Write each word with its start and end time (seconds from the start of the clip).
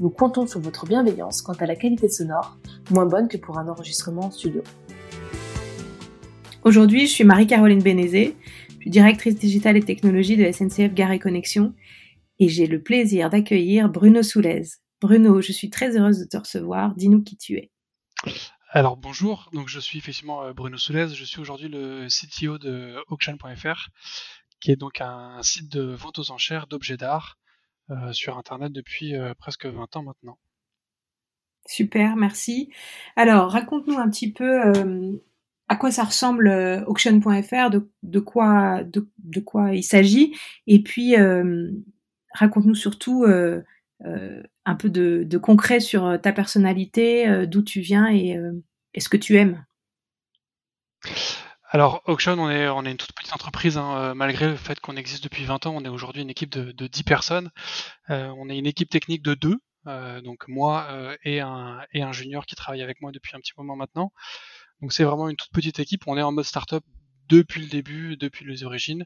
Nous 0.00 0.08
comptons 0.08 0.46
sur 0.46 0.60
votre 0.60 0.86
bienveillance 0.86 1.42
quant 1.42 1.52
à 1.52 1.66
la 1.66 1.76
qualité 1.76 2.08
sonore, 2.08 2.56
moins 2.90 3.04
bonne 3.04 3.28
que 3.28 3.36
pour 3.36 3.58
un 3.58 3.68
enregistrement 3.68 4.22
en 4.22 4.30
studio. 4.30 4.62
Aujourd'hui, 6.64 7.06
je 7.06 7.12
suis 7.12 7.24
Marie-Caroline 7.24 7.82
Bénézé, 7.82 8.34
je 8.70 8.74
suis 8.76 8.90
directrice 8.90 9.34
digitale 9.34 9.76
et 9.76 9.82
technologie 9.82 10.38
de 10.38 10.50
SNCF 10.50 10.94
Gare 10.94 11.12
et 11.12 11.18
Connexion 11.18 11.74
et 12.38 12.48
j'ai 12.48 12.66
le 12.66 12.82
plaisir 12.82 13.28
d'accueillir 13.28 13.90
Bruno 13.90 14.22
Soulez. 14.22 14.62
Bruno, 15.02 15.42
je 15.42 15.52
suis 15.52 15.68
très 15.68 15.98
heureuse 15.98 16.18
de 16.18 16.24
te 16.24 16.38
recevoir. 16.38 16.94
Dis-nous 16.94 17.22
qui 17.22 17.36
tu 17.36 17.56
es. 17.56 17.70
Alors 18.70 18.96
bonjour, 18.96 19.50
donc 19.52 19.68
je 19.68 19.80
suis 19.80 19.98
effectivement 19.98 20.44
euh, 20.44 20.54
Bruno 20.54 20.78
Soulez, 20.78 21.08
je 21.08 21.24
suis 21.26 21.40
aujourd'hui 21.40 21.68
le 21.68 22.06
CTO 22.08 22.56
de 22.56 22.96
auction.fr, 23.08 23.88
qui 24.60 24.70
est 24.70 24.76
donc 24.76 25.02
un 25.02 25.42
site 25.42 25.70
de 25.70 25.82
vente 25.92 26.18
aux 26.18 26.30
enchères 26.30 26.68
d'objets 26.68 26.96
d'art 26.96 27.36
euh, 27.90 28.12
sur 28.12 28.38
Internet 28.38 28.72
depuis 28.72 29.16
euh, 29.16 29.34
presque 29.34 29.66
20 29.66 29.96
ans 29.96 30.02
maintenant. 30.02 30.38
Super, 31.66 32.16
merci. 32.16 32.70
Alors, 33.16 33.50
raconte-nous 33.50 33.98
un 33.98 34.08
petit 34.08 34.32
peu 34.32 34.66
euh, 34.66 35.12
à 35.68 35.76
quoi 35.76 35.90
ça 35.90 36.04
ressemble 36.04 36.48
auction.fr, 36.86 37.70
de, 38.02 38.18
quoi, 38.20 38.82
il 39.74 39.82
s'agit, 39.82 40.36
et 40.66 40.82
puis 40.82 41.14
raconte-nous 42.32 42.74
surtout 42.74 43.24
un 43.24 44.74
peu 44.74 44.90
de, 44.90 45.38
concret 45.38 45.78
sur 45.78 46.20
ta 46.20 46.32
personnalité, 46.32 47.46
d'où 47.46 47.62
tu 47.62 47.80
viens 47.80 48.08
et, 48.08 48.36
et, 48.94 49.00
ce 49.00 49.08
que 49.08 49.16
tu 49.16 49.36
aimes. 49.36 49.64
Alors, 51.72 52.02
Auction, 52.06 52.32
on 52.32 52.50
est, 52.50 52.68
on 52.68 52.84
est 52.84 52.90
une 52.90 52.96
toute 52.96 53.12
petite 53.12 53.32
entreprise, 53.32 53.78
hein, 53.78 53.96
euh, 53.96 54.14
malgré 54.14 54.48
le 54.48 54.56
fait 54.56 54.80
qu'on 54.80 54.96
existe 54.96 55.22
depuis 55.22 55.44
20 55.44 55.66
ans, 55.66 55.76
on 55.76 55.84
est 55.84 55.88
aujourd'hui 55.88 56.22
une 56.22 56.30
équipe 56.30 56.50
de, 56.50 56.72
de 56.72 56.86
10 56.88 57.04
personnes. 57.04 57.50
Euh, 58.10 58.26
on 58.38 58.48
est 58.50 58.58
une 58.58 58.66
équipe 58.66 58.90
technique 58.90 59.22
de 59.22 59.34
deux, 59.34 59.56
euh, 59.86 60.20
donc 60.20 60.48
moi 60.48 61.14
et, 61.22 61.38
un, 61.38 61.80
et 61.92 62.02
un 62.02 62.10
junior 62.10 62.44
qui 62.44 62.56
travaille 62.56 62.82
avec 62.82 63.00
moi 63.00 63.12
depuis 63.12 63.36
un 63.36 63.38
petit 63.38 63.52
moment 63.56 63.76
maintenant. 63.76 64.12
Donc 64.82 64.92
c'est 64.92 65.04
vraiment 65.04 65.28
une 65.28 65.36
toute 65.36 65.52
petite 65.52 65.78
équipe, 65.78 66.02
on 66.08 66.18
est 66.18 66.22
en 66.22 66.32
mode 66.32 66.44
startup 66.44 66.82
depuis 67.28 67.60
le 67.60 67.68
début, 67.68 68.16
depuis 68.16 68.44
les 68.44 68.64
origines. 68.64 69.04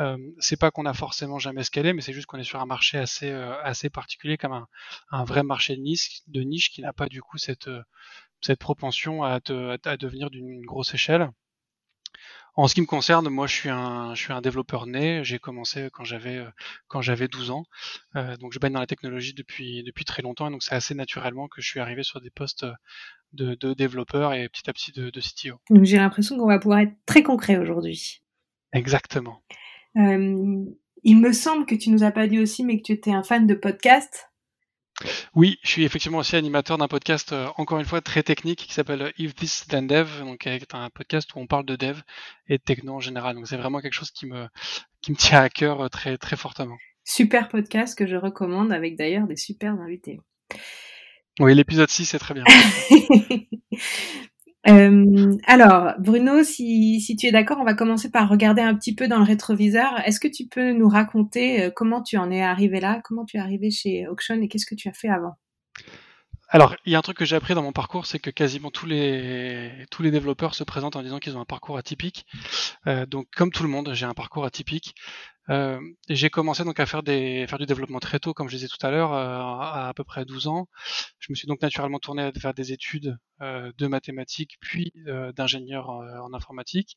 Euh, 0.00 0.18
c'est 0.40 0.58
pas 0.58 0.72
qu'on 0.72 0.86
a 0.86 0.94
forcément 0.94 1.38
jamais 1.38 1.62
scalé, 1.62 1.92
mais 1.92 2.02
c'est 2.02 2.12
juste 2.12 2.26
qu'on 2.26 2.38
est 2.40 2.44
sur 2.44 2.60
un 2.60 2.66
marché 2.66 2.98
assez 2.98 3.30
assez 3.30 3.88
particulier, 3.88 4.36
comme 4.36 4.52
un, 4.52 4.66
un, 5.12 5.22
vrai 5.22 5.44
marché 5.44 5.76
de 5.76 5.82
niche, 5.82 6.22
de 6.26 6.40
niche 6.40 6.70
qui 6.72 6.82
n'a 6.82 6.92
pas 6.92 7.06
du 7.06 7.22
coup 7.22 7.38
cette 7.38 7.70
cette 8.40 8.58
propension 8.58 9.22
à, 9.22 9.38
à 9.84 9.96
devenir 9.96 10.30
d'une 10.30 10.62
grosse 10.66 10.92
échelle. 10.92 11.30
En 12.56 12.66
ce 12.68 12.74
qui 12.74 12.80
me 12.80 12.86
concerne, 12.86 13.28
moi 13.28 13.46
je 13.46 13.54
suis 13.54 13.68
un, 13.68 14.14
je 14.14 14.22
suis 14.22 14.32
un 14.32 14.40
développeur 14.40 14.86
né. 14.86 15.22
J'ai 15.24 15.38
commencé 15.38 15.88
quand 15.92 16.04
j'avais 16.04 16.38
euh, 16.38 16.50
quand 16.88 17.00
j'avais 17.00 17.28
12 17.28 17.50
ans. 17.50 17.64
Euh, 18.16 18.36
donc 18.36 18.52
je 18.52 18.58
baigne 18.58 18.72
dans 18.72 18.80
la 18.80 18.86
technologie 18.86 19.34
depuis 19.34 19.82
depuis 19.84 20.04
très 20.04 20.22
longtemps 20.22 20.48
et 20.48 20.50
donc 20.50 20.62
c'est 20.62 20.74
assez 20.74 20.94
naturellement 20.94 21.48
que 21.48 21.60
je 21.60 21.68
suis 21.68 21.80
arrivé 21.80 22.02
sur 22.02 22.20
des 22.20 22.30
postes 22.30 22.66
de, 23.32 23.54
de 23.54 23.74
développeur 23.74 24.34
et 24.34 24.48
petit 24.48 24.68
à 24.68 24.72
petit 24.72 24.92
de, 24.92 25.10
de 25.10 25.20
CTO. 25.20 25.60
Donc 25.70 25.84
j'ai 25.84 25.96
l'impression 25.96 26.36
qu'on 26.36 26.46
va 26.46 26.58
pouvoir 26.58 26.80
être 26.80 26.94
très 27.06 27.22
concret 27.22 27.56
aujourd'hui. 27.56 28.22
Exactement. 28.72 29.42
Euh, 29.96 30.64
il 31.02 31.18
me 31.18 31.32
semble 31.32 31.66
que 31.66 31.74
tu 31.74 31.90
nous 31.90 32.02
as 32.02 32.10
pas 32.10 32.26
dit 32.26 32.38
aussi, 32.38 32.64
mais 32.64 32.78
que 32.78 32.82
tu 32.82 32.92
étais 32.92 33.12
un 33.12 33.22
fan 33.22 33.46
de 33.46 33.54
podcast. 33.54 34.29
Oui, 35.34 35.58
je 35.62 35.70
suis 35.70 35.84
effectivement 35.84 36.18
aussi 36.18 36.36
animateur 36.36 36.78
d'un 36.78 36.88
podcast, 36.88 37.32
euh, 37.32 37.48
encore 37.56 37.78
une 37.78 37.84
fois, 37.84 38.00
très 38.00 38.22
technique, 38.22 38.66
qui 38.66 38.72
s'appelle 38.72 39.12
If 39.18 39.34
This 39.34 39.66
Then 39.66 39.86
Dev, 39.86 40.20
donc 40.20 40.46
est 40.46 40.74
un 40.74 40.90
podcast 40.90 41.34
où 41.34 41.38
on 41.38 41.46
parle 41.46 41.64
de 41.64 41.76
dev 41.76 42.00
et 42.48 42.58
de 42.58 42.62
techno 42.62 42.94
en 42.94 43.00
général. 43.00 43.36
Donc 43.36 43.46
c'est 43.46 43.56
vraiment 43.56 43.80
quelque 43.80 43.94
chose 43.94 44.10
qui 44.10 44.26
me, 44.26 44.46
qui 45.00 45.12
me 45.12 45.16
tient 45.16 45.40
à 45.40 45.48
cœur 45.48 45.80
euh, 45.80 45.88
très, 45.88 46.18
très 46.18 46.36
fortement. 46.36 46.76
Super 47.04 47.48
podcast 47.48 47.96
que 47.96 48.06
je 48.06 48.16
recommande 48.16 48.72
avec 48.72 48.96
d'ailleurs 48.96 49.26
des 49.26 49.36
super 49.36 49.72
invités. 49.72 50.20
Oui, 51.38 51.54
l'épisode 51.54 51.88
6 51.88 52.04
c'est 52.06 52.18
très 52.18 52.34
bien. 52.34 52.44
Euh, 54.68 55.36
alors, 55.46 55.94
Bruno, 55.98 56.42
si, 56.42 57.16
tu 57.18 57.26
es 57.26 57.32
d'accord, 57.32 57.58
on 57.60 57.64
va 57.64 57.74
commencer 57.74 58.10
par 58.10 58.28
regarder 58.28 58.62
un 58.62 58.74
petit 58.74 58.94
peu 58.94 59.08
dans 59.08 59.18
le 59.18 59.24
rétroviseur. 59.24 60.00
Est-ce 60.04 60.20
que 60.20 60.28
tu 60.28 60.46
peux 60.46 60.72
nous 60.72 60.88
raconter 60.88 61.62
euh, 61.62 61.70
comment 61.74 62.02
tu 62.02 62.18
en 62.18 62.30
es 62.30 62.42
arrivé 62.42 62.80
là, 62.80 63.00
comment 63.04 63.24
tu 63.24 63.38
es 63.38 63.40
arrivé 63.40 63.70
chez 63.70 64.06
Auction 64.08 64.40
et 64.42 64.48
qu'est-ce 64.48 64.66
que 64.66 64.74
tu 64.74 64.88
as 64.88 64.92
fait 64.92 65.08
avant? 65.08 65.36
Alors, 66.52 66.74
il 66.84 66.92
y 66.92 66.96
a 66.96 66.98
un 66.98 67.02
truc 67.02 67.16
que 67.16 67.24
j'ai 67.24 67.36
appris 67.36 67.54
dans 67.54 67.62
mon 67.62 67.72
parcours, 67.72 68.06
c'est 68.06 68.18
que 68.18 68.28
quasiment 68.28 68.72
tous 68.72 68.86
les 68.86 69.70
tous 69.92 70.02
les 70.02 70.10
développeurs 70.10 70.56
se 70.56 70.64
présentent 70.64 70.96
en 70.96 71.02
disant 71.02 71.20
qu'ils 71.20 71.36
ont 71.36 71.40
un 71.40 71.44
parcours 71.44 71.78
atypique. 71.78 72.26
Euh, 72.88 73.06
donc, 73.06 73.28
comme 73.36 73.52
tout 73.52 73.62
le 73.62 73.68
monde, 73.68 73.92
j'ai 73.94 74.04
un 74.04 74.14
parcours 74.14 74.44
atypique. 74.44 74.96
Euh, 75.50 75.80
j'ai 76.08 76.30
commencé 76.30 76.64
donc 76.64 76.78
à 76.78 76.86
faire 76.86 77.02
des 77.02 77.46
faire 77.48 77.58
du 77.58 77.66
développement 77.66 77.98
très 77.98 78.20
tôt, 78.20 78.34
comme 78.34 78.48
je 78.48 78.56
disais 78.56 78.68
tout 78.68 78.84
à 78.86 78.90
l'heure, 78.90 79.12
euh, 79.12 79.38
à 79.38 79.88
à 79.88 79.94
peu 79.94 80.04
près 80.04 80.24
12 80.24 80.46
ans. 80.46 80.68
Je 81.18 81.32
me 81.32 81.34
suis 81.34 81.48
donc 81.48 81.60
naturellement 81.62 81.98
tourné 81.98 82.30
faire 82.40 82.54
des 82.54 82.72
études 82.72 83.18
euh, 83.42 83.72
de 83.76 83.86
mathématiques, 83.88 84.58
puis 84.60 84.92
d'ingénieur 85.36 85.90
en, 85.90 86.32
informatique. 86.34 86.96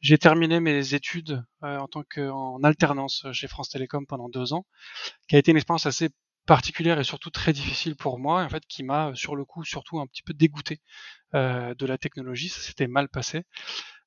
J'ai 0.00 0.18
terminé 0.18 0.60
mes 0.60 0.94
études 0.94 1.42
en 1.62 1.88
tant 1.88 2.04
qu'en 2.04 2.62
alternance 2.62 3.26
chez 3.32 3.48
France 3.48 3.70
Télécom 3.70 4.06
pendant 4.06 4.28
deux 4.28 4.52
ans, 4.52 4.66
qui 5.28 5.36
a 5.36 5.38
été 5.38 5.50
une 5.50 5.56
expérience 5.56 5.86
assez 5.86 6.10
particulière 6.46 6.98
et 7.00 7.04
surtout 7.04 7.30
très 7.30 7.52
difficile 7.52 7.96
pour 7.96 8.18
moi, 8.18 8.42
en 8.44 8.48
fait, 8.48 8.64
qui 8.66 8.84
m'a 8.84 9.12
sur 9.14 9.34
le 9.34 9.44
coup 9.44 9.64
surtout 9.64 9.98
un 9.98 10.06
petit 10.06 10.22
peu 10.22 10.34
dégoûté 10.34 10.80
de 11.34 11.86
la 11.86 11.98
technologie. 11.98 12.48
Ça 12.48 12.60
s'était 12.60 12.86
mal 12.86 13.08
passé. 13.08 13.44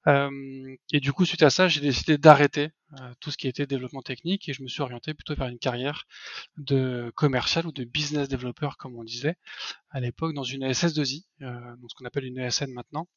Euh, 0.08 0.76
et 0.92 1.00
du 1.00 1.14
coup, 1.14 1.26
suite 1.26 1.44
à 1.44 1.50
ça, 1.50 1.68
j'ai 1.68 1.82
décidé 1.82 2.18
d'arrêter 2.18 2.72
euh, 3.00 3.14
tout 3.20 3.32
ce 3.32 3.38
qui 3.38 3.48
était 3.48 3.68
développement 3.68 4.02
technique 4.02 4.50
et 4.50 4.54
je 4.54 4.64
me 4.64 4.68
suis 4.68 4.82
orienté 4.82 5.14
plutôt 5.14 5.36
vers 5.36 5.48
une 5.48 5.60
carrière 5.60 6.06
de 6.58 7.12
commercial 7.16 7.68
ou 7.68 7.72
de 7.72 7.84
business 7.84 8.28
developer, 8.28 8.70
comme 8.80 8.98
on 8.98 9.04
disait 9.04 9.36
à 9.92 10.00
l'époque, 10.00 10.34
dans 10.34 10.44
une 10.44 10.64
SS2I, 10.66 11.26
euh, 11.44 11.76
donc 11.78 11.92
ce 11.92 11.96
qu'on 11.96 12.06
appelle 12.06 12.26
une 12.26 12.40
ESN 12.40 12.72
maintenant. 12.72 13.08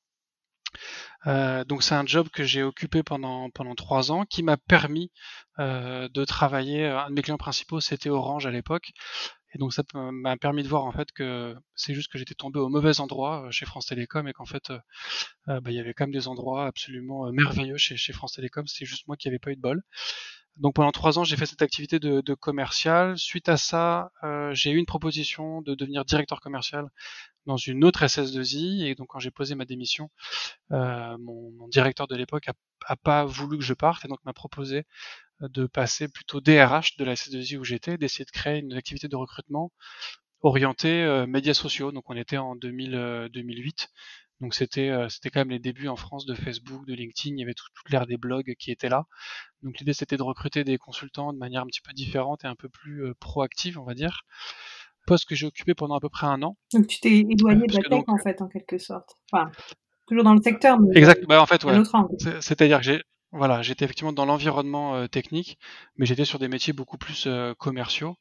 donc 1.66 1.82
c'est 1.82 1.94
un 1.94 2.06
job 2.06 2.28
que 2.30 2.44
j'ai 2.44 2.62
occupé 2.62 3.02
pendant 3.02 3.48
pendant 3.50 3.74
trois 3.74 4.12
ans, 4.12 4.24
qui 4.26 4.42
m'a 4.42 4.56
permis 4.56 5.10
de 5.58 6.24
travailler. 6.24 6.86
Un 6.86 7.10
de 7.10 7.14
mes 7.14 7.22
clients 7.22 7.38
principaux, 7.38 7.80
c'était 7.80 8.10
Orange 8.10 8.46
à 8.46 8.50
l'époque, 8.50 8.92
et 9.54 9.58
donc 9.58 9.72
ça 9.72 9.82
m'a 9.94 10.36
permis 10.36 10.62
de 10.62 10.68
voir 10.68 10.84
en 10.84 10.92
fait 10.92 11.12
que 11.12 11.54
c'est 11.76 11.94
juste 11.94 12.10
que 12.10 12.18
j'étais 12.18 12.34
tombé 12.34 12.58
au 12.58 12.68
mauvais 12.68 13.00
endroit 13.00 13.46
euh, 13.46 13.50
chez 13.50 13.66
France 13.66 13.86
Télécom 13.86 14.26
et 14.26 14.32
qu'en 14.32 14.44
fait 14.44 14.70
euh, 14.70 14.78
euh, 15.48 15.60
bah, 15.60 15.70
il 15.70 15.76
y 15.76 15.80
avait 15.80 15.94
quand 15.94 16.04
même 16.04 16.12
des 16.12 16.28
endroits 16.28 16.66
absolument 16.66 17.30
merveilleux 17.32 17.76
chez, 17.76 18.12
France 18.12 18.32
Télécom. 18.32 18.66
C'est 18.66 18.84
juste 18.84 19.06
moi 19.06 19.16
qui 19.16 19.28
n'avais 19.28 19.38
pas 19.38 19.52
eu 19.52 19.56
de 19.56 19.60
bol. 19.60 19.82
Donc 20.56 20.74
pendant 20.74 20.92
trois 20.92 21.18
ans, 21.18 21.24
j'ai 21.24 21.36
fait 21.36 21.46
cette 21.46 21.62
activité 21.62 21.98
de, 21.98 22.20
de 22.20 22.34
commercial. 22.34 23.18
Suite 23.18 23.48
à 23.48 23.56
ça, 23.56 24.10
j'ai 24.52 24.70
eu 24.70 24.76
une 24.76 24.86
proposition 24.86 25.62
de 25.62 25.74
devenir 25.74 26.04
directeur 26.04 26.40
commercial 26.40 26.88
dans 27.46 27.56
une 27.56 27.84
autre 27.84 28.04
SS2I. 28.04 28.84
Et 28.84 28.94
donc 28.94 29.08
quand 29.08 29.18
j'ai 29.18 29.30
posé 29.30 29.54
ma 29.54 29.64
démission, 29.64 30.10
mon, 30.70 31.50
mon, 31.52 31.68
directeur 31.68 32.06
de 32.06 32.16
l'époque 32.16 32.48
a, 32.48 32.54
a, 32.86 32.96
pas 32.96 33.24
voulu 33.24 33.58
que 33.58 33.64
je 33.64 33.74
parte 33.74 34.04
et 34.04 34.08
donc 34.08 34.18
m'a 34.24 34.32
proposé 34.32 34.84
de 35.40 35.66
passer 35.66 36.08
plutôt 36.08 36.40
DRH 36.40 36.96
de 36.96 37.04
la 37.04 37.14
SS2I 37.14 37.56
où 37.56 37.64
j'étais, 37.64 37.98
d'essayer 37.98 38.24
de 38.24 38.30
créer 38.30 38.60
une 38.60 38.72
activité 38.74 39.08
de 39.08 39.16
recrutement 39.16 39.72
orientée 40.44 41.02
euh, 41.02 41.26
médias 41.26 41.54
sociaux. 41.54 41.92
Donc 41.92 42.08
on 42.10 42.16
était 42.16 42.36
en 42.36 42.54
2000, 42.56 43.30
2008. 43.32 43.82
Euh, 43.82 43.86
donc 44.40 44.54
c'était 44.54 44.90
euh, 44.90 45.08
c'était 45.08 45.30
quand 45.30 45.40
même 45.40 45.50
les 45.50 45.58
débuts 45.58 45.88
en 45.88 45.96
France 45.96 46.26
de 46.26 46.34
Facebook, 46.34 46.86
de 46.86 46.94
LinkedIn, 46.94 47.36
il 47.36 47.40
y 47.40 47.42
avait 47.44 47.54
toute 47.54 47.72
l'ère 47.88 48.06
des 48.06 48.16
blogs 48.16 48.54
qui 48.58 48.70
était 48.70 48.88
là. 48.88 49.06
Donc 49.62 49.78
l'idée 49.78 49.94
c'était 49.94 50.16
de 50.16 50.22
recruter 50.22 50.64
des 50.64 50.76
consultants 50.76 51.32
de 51.32 51.38
manière 51.38 51.62
un 51.62 51.66
petit 51.66 51.80
peu 51.80 51.92
différente 51.92 52.44
et 52.44 52.48
un 52.48 52.56
peu 52.56 52.68
plus 52.68 53.14
proactive, 53.20 53.78
on 53.78 53.84
va 53.84 53.94
dire. 53.94 54.22
Poste 55.06 55.28
que 55.28 55.34
j'ai 55.34 55.46
occupé 55.46 55.74
pendant 55.74 55.96
à 55.96 56.00
peu 56.00 56.08
près 56.08 56.26
un 56.26 56.42
an. 56.42 56.56
Donc 56.72 56.86
tu 56.86 57.00
t'es 57.00 57.24
éloigné 57.28 57.66
de 57.66 57.74
la 57.74 57.82
tech 57.82 58.04
en 58.08 58.18
fait 58.18 58.40
en 58.42 58.48
quelque 58.48 58.78
sorte. 58.78 59.16
Enfin, 59.32 59.50
toujours 60.06 60.24
dans 60.24 60.34
le 60.34 60.42
secteur. 60.42 60.80
Mais 60.80 60.98
exact. 60.98 61.24
Bah, 61.26 61.40
en 61.42 61.46
fait 61.46 61.64
ouais. 61.64 61.82
C'est-à-dire 62.40 62.78
que 62.78 62.84
j'ai 62.84 63.02
voilà, 63.34 63.62
j'étais 63.62 63.84
effectivement 63.84 64.12
dans 64.12 64.26
l'environnement 64.26 64.94
euh, 64.94 65.08
technique, 65.08 65.58
mais 65.96 66.06
j'étais 66.06 66.24
sur 66.24 66.38
des 66.38 66.46
métiers 66.46 66.72
beaucoup 66.72 66.98
plus 66.98 67.24
euh, 67.26 67.52
commerciaux. 67.54 68.14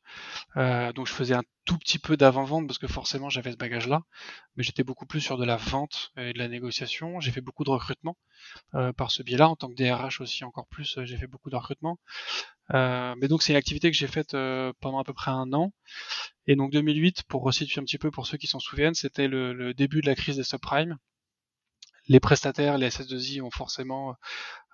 Euh, 0.58 0.92
donc 0.92 1.06
je 1.06 1.14
faisais 1.14 1.36
un 1.36 1.44
tout 1.66 1.78
petit 1.78 2.00
peu 2.00 2.18
d'avant-vente 2.18 2.66
parce 2.66 2.80
que 2.80 2.88
forcément 2.88 3.30
j'avais 3.30 3.52
ce 3.52 3.58
bagage-là, 3.58 4.02
mais 4.56 4.64
j'étais 4.64 4.84
beaucoup 4.84 5.06
plus 5.06 5.22
sur 5.22 5.38
de 5.38 5.46
la 5.46 5.58
vente 5.58 6.12
et 6.18 6.34
de 6.34 6.40
la 6.40 6.48
négociation. 6.48 7.20
J'ai 7.20 7.32
fait 7.32 7.42
beaucoup 7.42 7.64
de 7.64 7.70
recrutement 7.70 8.18
par 8.98 9.12
ce 9.12 9.22
biais-là. 9.22 9.48
En 9.50 9.56
tant 9.56 9.70
que 9.70 9.76
DRH 9.76 10.20
aussi 10.20 10.44
encore 10.44 10.66
plus, 10.68 11.00
j'ai 11.04 11.16
fait 11.16 11.28
beaucoup 11.28 11.52
de 11.52 11.56
recrutement. 11.56 12.00
Mais 12.70 13.28
donc 13.28 13.44
c'est 13.44 13.54
une 13.54 13.58
activité 13.58 13.92
que 13.92 13.98
j'ai 13.98 14.08
faite 14.08 14.32
pendant 14.80 15.00
à 15.00 15.04
peu 15.04 15.14
près 15.14 15.32
un 15.32 15.52
an. 15.54 15.72
Et 16.48 16.56
donc 16.56 16.72
2008, 16.72 17.24
pour 17.24 17.44
resituer 17.44 17.80
un 17.80 17.84
petit 17.84 17.98
peu 17.98 18.12
pour 18.12 18.28
ceux 18.28 18.38
qui 18.38 18.48
s'en 18.48 18.60
souviennent, 18.60 18.96
c'était 18.96 19.28
le, 19.28 19.74
début 19.74 20.02
de 20.02 20.08
la 20.08 20.16
crise 20.16 20.38
des 20.38 20.44
subprimes. 20.44 20.98
Les 22.10 22.20
prestataires, 22.20 22.78
les 22.78 22.90
SS2I 22.90 23.42
ont 23.42 23.50
forcément 23.50 24.16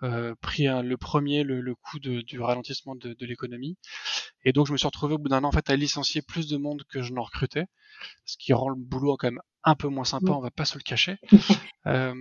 euh, 0.01 0.33
pris 0.41 0.65
le 0.65 0.97
premier 0.97 1.44
le, 1.44 1.75
coup 1.75 2.00
du 2.00 2.39
ralentissement 2.39 2.95
de, 2.95 3.15
l'économie. 3.25 3.77
Et 4.45 4.53
donc 4.53 4.68
je 4.68 4.71
me 4.71 4.77
suis 4.77 4.88
retrouvé 4.88 5.15
au 5.15 5.18
bout 5.19 5.30
d'un 5.30 5.44
an 5.44 5.50
en 5.50 5.51
fait 5.51 5.69
à 5.69 5.75
licencier 5.75 6.21
plus 6.21 6.47
de 6.47 6.57
monde 6.57 6.83
que 6.89 7.01
je 7.03 7.13
n'en 7.13 7.24
recrutais, 7.24 7.65
ce 8.25 8.38
qui 8.38 8.53
rend 8.53 8.69
le 8.69 8.75
boulot 8.75 9.18
quand 9.18 9.27
même 9.27 9.41
un 9.63 9.75
peu 9.75 9.89
moins 9.89 10.06
sympa, 10.06 10.31
on 10.31 10.39
va 10.39 10.51
pas 10.51 10.65
se 10.65 10.77
le 10.77 10.83
cacher. 10.83 11.18
euh, 11.86 12.15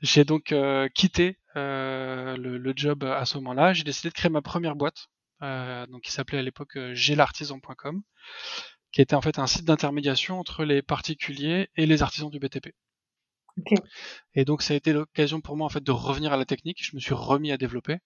j'ai 0.00 0.24
donc 0.24 0.52
euh, 0.52 0.88
quitté 0.94 1.38
euh, 1.56 2.36
le, 2.36 2.58
le, 2.58 2.72
job 2.76 3.04
à 3.04 3.24
ce 3.24 3.38
moment-là. 3.38 3.72
J'ai 3.72 3.84
décidé 3.84 4.08
de 4.10 4.14
créer 4.14 4.30
ma 4.30 4.42
première 4.42 4.76
boîte, 4.76 5.08
euh, 5.42 5.86
donc 5.86 6.02
qui 6.02 6.12
s'appelait 6.12 6.38
à 6.38 6.42
l'époque 6.42 6.78
gelartisan.com, 6.92 8.02
qui 8.92 9.00
était 9.02 9.14
en 9.14 9.22
fait 9.22 9.38
un 9.38 9.46
site 9.46 9.64
d'intermédiation 9.64 10.38
entre 10.38 10.64
les 10.64 10.82
particuliers 10.82 11.68
et 11.76 11.86
les 11.86 12.02
artisans 12.02 12.30
du 12.30 12.38
BTP. 12.38 12.74
Et 14.34 14.44
donc 14.44 14.62
ça 14.62 14.74
a 14.74 14.76
été 14.76 14.92
l'occasion 14.92 15.40
pour 15.40 15.56
moi 15.56 15.66
en 15.66 15.70
fait 15.70 15.82
de 15.82 15.90
revenir 15.90 16.32
à 16.32 16.36
la 16.36 16.44
technique. 16.44 16.84
Je 16.84 16.94
me 16.94 17.00
suis 17.00 17.14
remis 17.14 17.52
à 17.52 17.56
développer 17.56 17.98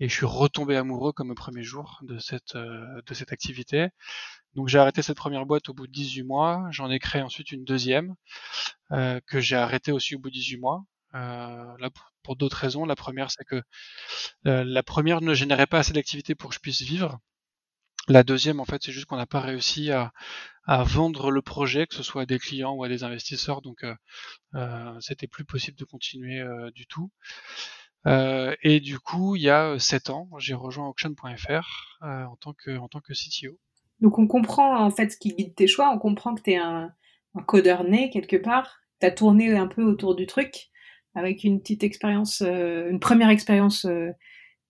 et 0.00 0.08
je 0.08 0.14
suis 0.14 0.26
retombé 0.26 0.76
amoureux 0.76 1.12
comme 1.12 1.30
au 1.30 1.34
premier 1.34 1.62
jour 1.62 1.98
de 2.02 2.18
cette 2.18 2.54
euh, 2.56 3.02
de 3.06 3.14
cette 3.14 3.32
activité. 3.32 3.88
Donc 4.54 4.68
j'ai 4.68 4.78
arrêté 4.78 5.02
cette 5.02 5.16
première 5.16 5.46
boîte 5.46 5.68
au 5.68 5.74
bout 5.74 5.86
de 5.86 5.92
18 5.92 6.22
mois. 6.22 6.66
J'en 6.70 6.90
ai 6.90 6.98
créé 6.98 7.22
ensuite 7.22 7.52
une 7.52 7.64
deuxième 7.64 8.14
euh, 8.92 9.20
que 9.26 9.40
j'ai 9.40 9.56
arrêté 9.56 9.92
aussi 9.92 10.14
au 10.16 10.18
bout 10.20 10.30
de 10.30 10.34
18 10.34 10.58
mois. 10.58 10.82
Euh, 11.14 11.76
là 11.78 11.90
pour, 12.22 12.36
d'autres 12.36 12.58
raisons. 12.58 12.84
La 12.84 12.96
première 12.96 13.30
c'est 13.30 13.44
que 13.44 13.62
euh, 14.46 14.64
la 14.64 14.82
première 14.82 15.22
ne 15.22 15.32
générait 15.32 15.66
pas 15.66 15.78
assez 15.78 15.92
d'activité 15.92 16.34
pour 16.34 16.50
que 16.50 16.56
je 16.56 16.60
puisse 16.60 16.82
vivre. 16.82 17.18
La 18.08 18.22
deuxième, 18.22 18.58
en 18.58 18.64
fait, 18.64 18.82
c'est 18.82 18.92
juste 18.92 19.04
qu'on 19.04 19.18
n'a 19.18 19.26
pas 19.26 19.40
réussi 19.40 19.90
à, 19.90 20.12
vendre 20.66 21.30
le 21.30 21.42
projet, 21.42 21.86
que 21.86 21.94
ce 21.94 22.02
soit 22.02 22.22
à 22.22 22.26
des 22.26 22.38
clients 22.38 22.72
ou 22.72 22.84
à 22.84 22.88
des 22.88 23.04
investisseurs, 23.04 23.60
donc 23.60 23.84
euh, 23.84 23.94
euh 24.54 24.98
c'était 25.00 25.26
plus 25.26 25.44
possible 25.44 25.78
de 25.78 25.84
continuer 25.84 26.42
du 26.74 26.86
tout. 26.86 27.10
Et 28.06 28.80
du 28.80 28.98
coup, 28.98 29.36
il 29.36 29.42
y 29.42 29.50
a 29.50 29.78
sept 29.78 30.08
ans, 30.08 30.28
j'ai 30.38 30.54
rejoint 30.54 30.88
auction.fr 30.88 31.98
en 32.00 32.36
tant 32.36 32.54
que 32.54 32.78
en 32.78 32.88
tant 32.88 33.00
que 33.00 33.12
CTO. 33.12 33.58
Donc 34.00 34.18
on 34.18 34.26
comprend 34.26 34.78
en 34.82 34.90
fait 34.90 35.10
ce 35.10 35.16
qui 35.18 35.34
guide 35.34 35.54
tes 35.54 35.66
choix, 35.66 35.90
on 35.90 35.98
comprend 35.98 36.34
que 36.34 36.42
tu 36.42 36.52
es 36.52 36.56
un, 36.56 36.92
un, 37.34 37.42
codeur 37.42 37.84
né 37.84 38.08
quelque 38.10 38.36
part, 38.36 38.78
tu 39.00 39.06
as 39.06 39.10
tourné 39.10 39.56
un 39.56 39.66
peu 39.66 39.82
autour 39.82 40.14
du 40.14 40.26
truc 40.26 40.70
avec 41.18 41.44
une 41.44 41.60
petite 41.60 41.84
expérience, 41.84 42.40
une 42.40 43.00
première 43.00 43.30
expérience 43.30 43.86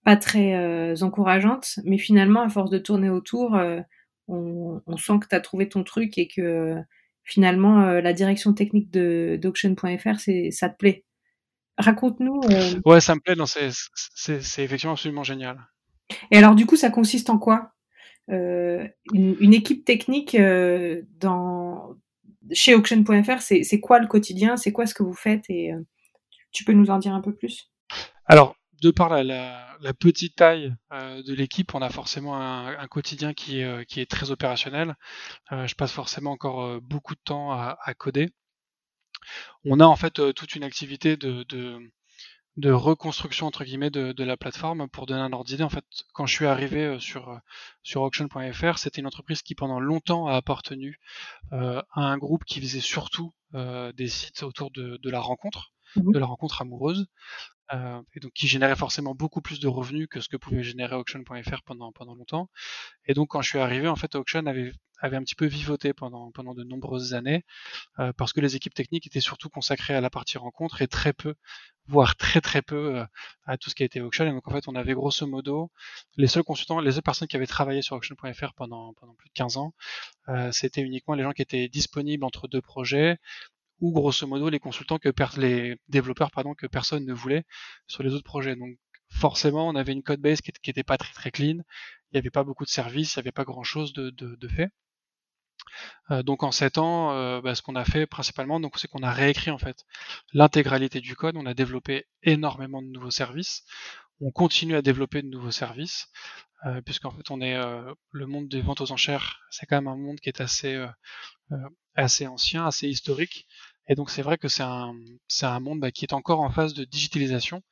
pas 0.09 0.17
très 0.17 0.55
euh, 0.55 0.95
encourageante, 1.03 1.81
mais 1.85 1.99
finalement, 1.99 2.41
à 2.41 2.49
force 2.49 2.71
de 2.71 2.79
tourner 2.79 3.11
autour, 3.11 3.55
euh, 3.57 3.81
on, 4.27 4.81
sent 4.97 5.19
que 5.21 5.29
tu 5.29 5.35
as 5.35 5.41
trouvé 5.41 5.69
ton 5.69 5.85
truc 5.85 6.17
et 6.17 6.29
que 6.29 6.77
finalement, 7.25 7.83
euh, 7.83 8.01
la 8.01 8.15
direction 8.15 8.55
technique 8.55 8.91
de 8.91 9.39
d'auction.fr, 9.41 10.19
ça 10.51 10.69
te 10.71 10.77
plaît. 10.79 11.05
Raconte-nous. 11.77 12.41
Ouais, 12.87 13.03
ça 13.03 13.15
me 13.15 13.21
plaît. 13.21 13.35
C'est 14.15 14.65
effectivement 14.65 14.95
absolument 14.95 15.25
génial. 15.25 15.59
Et 16.31 16.39
alors, 16.39 16.55
du 16.55 16.65
coup, 16.65 16.77
ça 16.77 16.89
consiste 16.89 17.29
en 17.29 17.39
quoi? 17.39 17.73
Une, 18.29 19.53
équipe 19.55 19.85
technique 19.85 20.37
dans 21.19 21.97
chez 22.51 22.75
auction.fr, 22.75 23.43
c'est 23.43 23.81
quoi 23.81 23.99
le 23.99 24.07
quotidien? 24.07 24.57
C'est 24.57 24.73
quoi 24.73 24.87
ce 24.87 24.95
que 24.95 25.03
vous 25.03 25.13
faites? 25.13 25.45
Et 25.51 25.73
tu 26.53 26.65
peux 26.65 26.73
nous 26.73 26.91
en 26.91 26.99
dire 26.99 27.15
un 27.15 27.21
peu 27.21 27.35
plus? 27.35 27.71
Alors, 28.27 28.57
de 28.83 28.91
par 28.91 29.09
la, 29.09 29.95
petite 29.99 30.37
taille 30.37 30.75
euh, 30.93 31.23
de 31.23 31.35
l'équipe, 31.35 31.75
on 31.75 31.83
a 31.83 31.91
forcément 31.91 32.37
un, 32.37 32.87
quotidien 32.87 33.35
qui 33.35 33.61
est, 33.61 33.65
euh, 33.65 33.85
qui 33.85 34.01
est, 34.01 34.11
très 34.11 34.31
opérationnel. 34.31 34.97
Euh, 35.53 35.67
je 35.67 35.75
passe 35.75 35.93
forcément 35.93 36.33
encore 36.33 36.81
beaucoup 36.81 37.15
de 37.15 37.21
temps 37.25 37.53
à, 37.53 37.95
coder. 37.97 38.31
On 39.65 39.81
a 39.81 39.85
en 39.85 39.97
fait 39.97 40.21
toute 40.35 40.55
une 40.55 40.65
activité 40.65 41.17
de, 41.17 42.71
reconstruction 42.71 43.47
entre 43.47 43.65
guillemets 43.65 43.91
de, 43.91 44.25
la 44.25 44.37
plateforme. 44.37 44.89
Pour 44.89 45.07
donner 45.07 45.21
un 45.21 45.33
ordre 45.33 45.47
d'idée, 45.47 45.65
en 45.65 45.69
fait, 45.71 45.85
quand 46.13 46.27
je 46.27 46.35
suis 46.35 46.47
arrivé 46.47 46.99
sur, 47.01 47.41
sur 47.83 48.03
auction.fr, 48.03 48.79
c'était 48.79 49.01
une 49.01 49.07
entreprise 49.07 49.43
qui 49.43 49.55
pendant 49.55 49.81
longtemps 49.81 50.29
a 50.29 50.37
appartenu 50.37 51.01
à 51.51 51.85
un 51.95 52.19
groupe 52.19 52.45
qui 52.45 52.61
faisait 52.61 52.81
surtout 52.81 53.35
des 53.53 54.09
sites 54.09 54.43
autour 54.45 54.71
de, 54.71 55.11
la 55.11 55.21
rencontre, 55.21 55.73
mmh 55.97 56.13
de 56.13 56.19
la 56.19 56.27
rencontre 56.27 56.63
amoureuse. 56.63 57.07
Euh, 57.75 58.01
et 58.15 58.21
donc 58.21 58.33
qui 58.33 58.47
générait 58.47 58.77
forcément 58.77 59.15
beaucoup 59.15 59.43
plus 59.43 59.61
de 59.61 59.69
revenus 59.69 60.09
que 60.11 60.21
ce 60.23 60.29
que 60.29 60.39
pouvait 60.39 60.63
générer 60.63 60.97
auction.fr 60.97 61.63
pendant 61.67 61.93
pendant 61.93 62.15
longtemps. 62.15 62.49
Et 63.05 63.13
donc 63.13 63.29
quand 63.29 63.43
je 63.43 63.49
suis 63.51 63.59
arrivé, 63.59 63.89
en 63.89 63.97
fait, 63.97 64.15
auction 64.15 64.47
avait 64.47 64.73
avait 65.01 65.17
un 65.17 65.23
petit 65.23 65.35
peu 65.35 65.47
vivoté 65.47 65.93
pendant 65.93 66.31
pendant 66.33 66.55
de 66.55 66.65
nombreuses 66.65 67.15
années 67.15 67.45
euh, 67.99 68.13
parce 68.15 68.33
que 68.33 68.41
les 68.41 68.57
équipes 68.57 68.75
techniques 68.75 69.07
étaient 69.07 69.21
surtout 69.21 69.51
consacrées 69.51 69.95
à 69.95 70.01
la 70.01 70.11
partie 70.11 70.39
rencontre 70.39 70.83
et 70.83 70.89
très 70.89 71.13
peu, 71.13 71.35
voire 71.87 72.17
très 72.17 72.41
très 72.41 72.63
peu 72.63 72.97
euh, 72.97 73.05
à 73.45 73.59
tout 73.59 73.71
ce 73.71 73.75
qui 73.75 73.83
a 73.83 73.87
été 73.87 74.01
auction. 74.01 74.25
Et 74.27 74.31
donc 74.31 74.49
en 74.49 74.53
fait, 74.53 74.67
on 74.69 74.75
avait 74.75 74.95
grosso 74.95 75.27
modo 75.27 75.71
les 76.17 76.27
seuls 76.27 76.45
consultants, 76.45 76.81
les 76.81 76.93
seules 76.93 77.03
personnes 77.03 77.29
qui 77.29 77.37
avaient 77.37 77.47
travaillé 77.47 77.83
sur 77.83 77.97
auction.fr 77.97 78.55
pendant 78.55 78.95
pendant 78.95 79.15
plus 79.15 79.29
de 79.29 79.35
15 79.35 79.59
ans, 79.59 79.75
euh, 80.29 80.51
c'était 80.53 80.83
uniquement 80.83 81.15
les 81.15 81.23
gens 81.23 81.33
qui 81.33 81.43
étaient 81.43 81.69
disponibles 81.69 82.25
entre 82.25 82.49
deux 82.49 82.63
projets 82.63 83.19
ou 83.81 83.93
grosso 83.93 84.27
modo 84.27 84.49
les 84.49 84.59
consultants 84.59 84.99
que 84.99 85.11
les 85.41 85.77
développeurs 85.89 86.31
pardon 86.31 86.55
que 86.55 86.67
personne 86.67 87.05
ne 87.05 87.13
voulait 87.13 87.45
sur 87.87 88.03
les 88.03 88.13
autres 88.13 88.25
projets. 88.25 88.57
Donc 88.57 88.77
forcément, 89.09 89.69
on 89.69 89.75
avait 89.75 89.93
une 89.93 90.03
code 90.03 90.21
base 90.21 90.41
qui, 90.41 90.53
n'était 90.67 90.83
pas 90.83 90.99
très 90.99 91.13
très 91.13 91.31
clean. 91.31 91.59
Il 92.11 92.15
n'y 92.15 92.19
avait 92.19 92.31
pas 92.31 92.45
beaucoup 92.45 92.65
de 92.65 92.71
services, 92.71 93.15
il 93.15 93.19
n'y 93.19 93.23
avait 93.23 93.33
pas 93.33 93.45
grand 93.45 93.65
chose 93.65 93.93
de, 93.93 94.11
de, 94.11 94.49
fait. 94.49 94.71
Euh, 96.11 96.23
donc 96.23 96.43
en 96.43 96.53
7 96.53 96.79
ans, 96.79 97.13
euh, 97.13 97.41
bah, 97.41 97.55
ce 97.55 97.63
qu'on 97.63 97.77
a 97.77 97.85
fait 97.85 98.07
principalement, 98.07 98.61
donc 98.61 98.79
c'est 98.79 98.89
qu'on 98.89 99.03
a 99.03 99.13
réécrit 99.13 99.51
en 99.51 99.59
fait 99.59 99.85
l'intégralité 100.33 101.01
du 101.01 101.17
code. 101.17 101.37
On 101.37 101.47
a 101.47 101.55
développé 101.55 102.07
énormément 102.23 102.83
de 102.83 102.89
nouveaux 102.89 103.11
services. 103.11 103.65
On 104.21 104.31
continue 104.33 104.75
à 104.75 104.83
développer 104.83 105.23
de 105.23 105.29
nouveaux 105.29 105.53
services, 105.53 106.09
euh, 106.67 106.81
puisqu'en 106.83 107.13
fait 107.13 107.31
on 107.31 107.41
est 107.41 107.57
le 108.11 108.27
monde 108.27 108.49
des 108.49 108.61
ventes 108.61 108.81
aux 108.81 108.91
enchères, 108.91 109.41
c'est 109.51 109.67
quand 109.67 109.77
même 109.77 109.87
un 109.89 109.97
monde 109.97 110.19
qui 110.21 110.29
est 110.29 110.41
assez 110.41 110.77
assez 111.95 112.27
ancien, 112.27 112.67
assez 112.67 112.89
historique. 112.89 113.47
Et 113.89 113.95
donc 113.95 114.11
c'est 114.11 114.23
vrai 114.23 114.37
que 114.37 114.49
c'est 114.49 114.63
un, 114.63 114.95
c'est 115.29 115.47
un 115.47 115.61
monde 115.61 115.81
bah, 115.81 115.91
qui 115.91 116.05
est 116.05 116.13
encore 116.13 116.41
en 116.41 116.51
phase 116.51 116.75
de 116.75 116.85
digitalisation. 116.85 117.63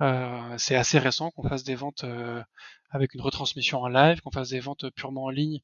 Euh, 0.00 0.54
c'est 0.58 0.74
assez 0.74 0.98
récent 0.98 1.30
qu'on 1.30 1.48
fasse 1.48 1.62
des 1.62 1.76
ventes 1.76 2.02
euh, 2.04 2.42
avec 2.90 3.14
une 3.14 3.20
retransmission 3.20 3.80
en 3.80 3.88
live, 3.88 4.20
qu'on 4.20 4.32
fasse 4.32 4.50
des 4.50 4.60
ventes 4.60 4.90
purement 4.90 5.24
en 5.24 5.30
ligne, 5.30 5.60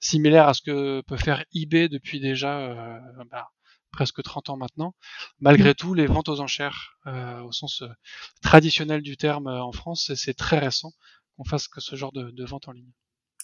similaires 0.00 0.48
à 0.48 0.54
ce 0.54 0.62
que 0.62 1.02
peut 1.02 1.18
faire 1.18 1.44
eBay 1.54 1.88
depuis 1.88 2.20
déjà 2.20 2.58
euh, 2.58 2.98
bah, 3.30 3.50
presque 3.92 4.22
30 4.22 4.48
ans 4.48 4.56
maintenant. 4.56 4.94
Malgré 5.40 5.74
tout, 5.74 5.92
les 5.92 6.06
ventes 6.06 6.30
aux 6.30 6.40
enchères, 6.40 6.96
au 7.06 7.52
sens 7.52 7.82
traditionnel 8.40 9.02
du 9.02 9.16
terme 9.16 9.48
en 9.48 9.72
France, 9.72 10.12
c'est 10.14 10.34
très 10.34 10.58
récent 10.58 10.92
qu'on 11.36 11.44
fasse 11.44 11.66
que 11.66 11.80
ce 11.80 11.96
genre 11.96 12.12
de, 12.12 12.30
de 12.30 12.44
vente 12.44 12.68
en 12.68 12.72
ligne. 12.72 12.92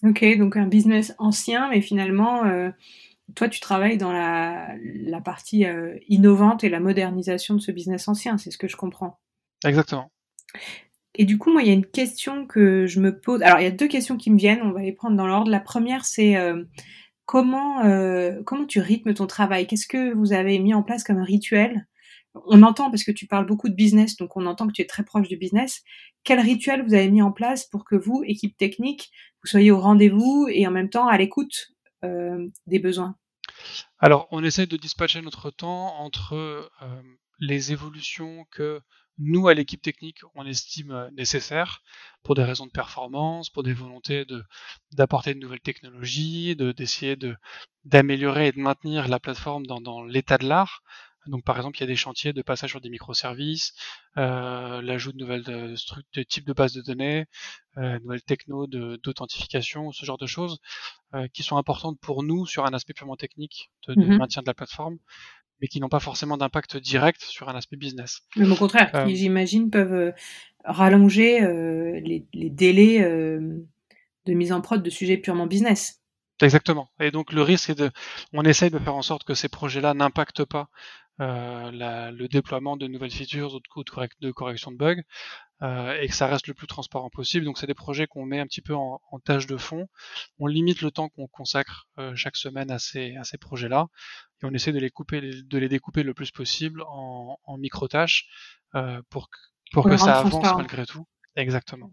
Ok, 0.04 0.24
donc 0.38 0.56
un 0.56 0.68
business 0.68 1.14
ancien, 1.18 1.68
mais 1.68 1.80
finalement 1.80 2.44
toi, 3.34 3.48
tu 3.48 3.60
travailles 3.60 3.98
dans 3.98 4.12
la, 4.12 4.68
la 4.82 5.20
partie 5.20 5.64
euh, 5.64 5.98
innovante 6.08 6.64
et 6.64 6.68
la 6.68 6.80
modernisation 6.80 7.54
de 7.54 7.60
ce 7.60 7.72
business 7.72 8.08
ancien, 8.08 8.38
c'est 8.38 8.50
ce 8.50 8.58
que 8.58 8.68
je 8.68 8.76
comprends. 8.76 9.18
Exactement. 9.64 10.10
Et 11.14 11.24
du 11.24 11.38
coup, 11.38 11.50
moi, 11.50 11.62
il 11.62 11.68
y 11.68 11.70
a 11.70 11.74
une 11.74 11.86
question 11.86 12.46
que 12.46 12.86
je 12.86 13.00
me 13.00 13.18
pose. 13.18 13.42
Alors, 13.42 13.58
il 13.58 13.64
y 13.64 13.66
a 13.66 13.70
deux 13.72 13.88
questions 13.88 14.16
qui 14.16 14.30
me 14.30 14.38
viennent, 14.38 14.62
on 14.62 14.72
va 14.72 14.82
les 14.82 14.92
prendre 14.92 15.16
dans 15.16 15.26
l'ordre. 15.26 15.50
La 15.50 15.60
première, 15.60 16.04
c'est 16.04 16.36
euh, 16.36 16.62
comment, 17.24 17.84
euh, 17.84 18.42
comment 18.44 18.66
tu 18.66 18.80
rythmes 18.80 19.14
ton 19.14 19.26
travail? 19.26 19.66
Qu'est-ce 19.66 19.88
que 19.88 20.14
vous 20.14 20.32
avez 20.32 20.58
mis 20.58 20.74
en 20.74 20.82
place 20.82 21.04
comme 21.04 21.20
rituel? 21.20 21.86
On 22.46 22.62
entend, 22.62 22.90
parce 22.90 23.02
que 23.02 23.12
tu 23.12 23.26
parles 23.26 23.46
beaucoup 23.46 23.70
de 23.70 23.74
business, 23.74 24.16
donc 24.16 24.36
on 24.36 24.44
entend 24.44 24.66
que 24.66 24.72
tu 24.72 24.82
es 24.82 24.86
très 24.86 25.04
proche 25.04 25.26
du 25.26 25.38
business. 25.38 25.82
Quel 26.22 26.38
rituel 26.38 26.84
vous 26.86 26.92
avez 26.92 27.08
mis 27.08 27.22
en 27.22 27.32
place 27.32 27.64
pour 27.64 27.86
que 27.86 27.96
vous, 27.96 28.22
équipe 28.26 28.56
technique, 28.58 29.10
vous 29.42 29.48
soyez 29.48 29.70
au 29.70 29.80
rendez-vous 29.80 30.46
et 30.50 30.66
en 30.66 30.70
même 30.70 30.90
temps 30.90 31.08
à 31.08 31.16
l'écoute? 31.16 31.72
Des 32.02 32.78
besoins 32.78 33.16
Alors, 33.98 34.28
on 34.30 34.44
essaie 34.44 34.66
de 34.66 34.76
dispatcher 34.76 35.22
notre 35.22 35.50
temps 35.50 35.98
entre 35.98 36.34
euh, 36.34 37.02
les 37.40 37.72
évolutions 37.72 38.46
que 38.50 38.80
nous, 39.18 39.48
à 39.48 39.54
l'équipe 39.54 39.80
technique, 39.80 40.20
on 40.34 40.46
estime 40.46 40.90
euh, 40.90 41.10
nécessaires 41.12 41.82
pour 42.22 42.34
des 42.34 42.44
raisons 42.44 42.66
de 42.66 42.70
performance, 42.70 43.48
pour 43.48 43.62
des 43.62 43.72
volontés 43.72 44.26
d'apporter 44.92 45.34
de 45.34 45.40
nouvelles 45.40 45.60
technologies, 45.60 46.54
de 46.54 46.72
d'essayer 46.72 47.16
de 47.16 47.36
d'améliorer 47.84 48.48
et 48.48 48.52
de 48.52 48.60
maintenir 48.60 49.08
la 49.08 49.20
plateforme 49.20 49.66
dans 49.66 50.04
l'état 50.04 50.38
de 50.38 50.46
l'art. 50.46 50.82
Donc 51.26 51.44
par 51.44 51.56
exemple, 51.56 51.78
il 51.78 51.80
y 51.80 51.84
a 51.84 51.86
des 51.86 51.96
chantiers 51.96 52.32
de 52.32 52.42
passage 52.42 52.70
sur 52.70 52.80
des 52.80 52.90
microservices, 52.90 53.72
euh, 54.16 54.80
l'ajout 54.82 55.12
de 55.12 55.18
nouvelles 55.18 55.42
de, 55.42 55.74
de, 56.14 56.22
types 56.22 56.46
de 56.46 56.52
bases 56.52 56.72
de 56.72 56.82
données, 56.82 57.26
euh, 57.78 57.98
nouvelles 58.00 58.22
techno 58.22 58.66
d'authentification, 58.66 59.92
ce 59.92 60.04
genre 60.04 60.18
de 60.18 60.26
choses 60.26 60.58
euh, 61.14 61.26
qui 61.32 61.42
sont 61.42 61.56
importantes 61.56 61.98
pour 62.00 62.22
nous 62.22 62.46
sur 62.46 62.64
un 62.64 62.72
aspect 62.72 62.94
purement 62.94 63.16
technique 63.16 63.70
de, 63.88 63.94
mm-hmm. 63.94 64.16
maintien 64.18 64.42
de 64.42 64.46
la 64.46 64.54
plateforme, 64.54 64.98
mais 65.60 65.68
qui 65.68 65.80
n'ont 65.80 65.88
pas 65.88 66.00
forcément 66.00 66.36
d'impact 66.36 66.76
direct 66.76 67.22
sur 67.22 67.48
un 67.48 67.54
aspect 67.54 67.76
business. 67.76 68.22
Mais 68.36 68.48
au 68.48 68.56
contraire, 68.56 68.90
qui 68.90 68.98
euh, 68.98 69.14
j'imagine 69.14 69.70
peuvent 69.70 69.92
euh, 69.92 70.12
rallonger 70.64 71.40
les, 72.00 72.26
les, 72.32 72.50
délais 72.50 73.00
de 73.00 74.32
mise 74.32 74.52
en 74.52 74.60
prod 74.60 74.82
de 74.82 74.90
sujets 74.90 75.16
purement 75.16 75.46
business. 75.46 76.00
Exactement. 76.42 76.90
Et 77.00 77.10
donc 77.10 77.32
le 77.32 77.42
risque 77.42 77.70
est 77.70 77.78
de, 77.78 77.90
on 78.32 78.42
essaye 78.42 78.70
de 78.70 78.78
faire 78.78 78.94
en 78.94 79.02
sorte 79.02 79.24
que 79.24 79.34
ces 79.34 79.48
projets-là 79.48 79.94
n'impactent 79.94 80.44
pas 80.44 80.68
euh, 81.20 81.70
la, 81.72 82.10
le 82.10 82.28
déploiement 82.28 82.76
de 82.76 82.86
nouvelles 82.86 83.10
features 83.10 83.54
ou 83.54 83.60
de, 83.60 84.08
de, 84.20 84.32
correction 84.32 84.70
de 84.70 84.76
bugs 84.76 85.02
euh, 85.62 85.98
et 86.00 86.08
que 86.08 86.14
ça 86.14 86.26
reste 86.26 86.46
le 86.46 86.54
plus 86.54 86.66
transparent 86.66 87.10
possible. 87.10 87.44
Donc 87.44 87.58
c'est 87.58 87.66
des 87.66 87.74
projets 87.74 88.06
qu'on 88.06 88.26
met 88.26 88.38
un 88.38 88.46
petit 88.46 88.60
peu 88.60 88.74
en, 88.74 89.00
en, 89.10 89.18
tâche 89.18 89.46
de 89.46 89.56
fond. 89.56 89.88
On 90.38 90.46
limite 90.46 90.82
le 90.82 90.90
temps 90.90 91.08
qu'on 91.08 91.26
consacre 91.26 91.88
euh, 91.98 92.14
chaque 92.14 92.36
semaine 92.36 92.70
à 92.70 92.78
ces, 92.78 93.16
à 93.16 93.24
ces 93.24 93.38
projets-là 93.38 93.86
et 94.42 94.46
on 94.46 94.52
essaie 94.52 94.72
de 94.72 94.78
les 94.78 94.90
couper, 94.90 95.20
de 95.20 95.58
les 95.58 95.68
découper 95.68 96.02
le 96.02 96.14
plus 96.14 96.30
possible 96.30 96.82
en, 96.82 97.38
en 97.44 97.56
micro-tâches 97.56 98.28
euh, 98.74 99.00
pour, 99.08 99.30
pour 99.72 99.84
que 99.84 99.96
ça 99.96 100.18
avance 100.18 100.56
malgré 100.56 100.84
tout. 100.84 101.06
Exactement. 101.36 101.90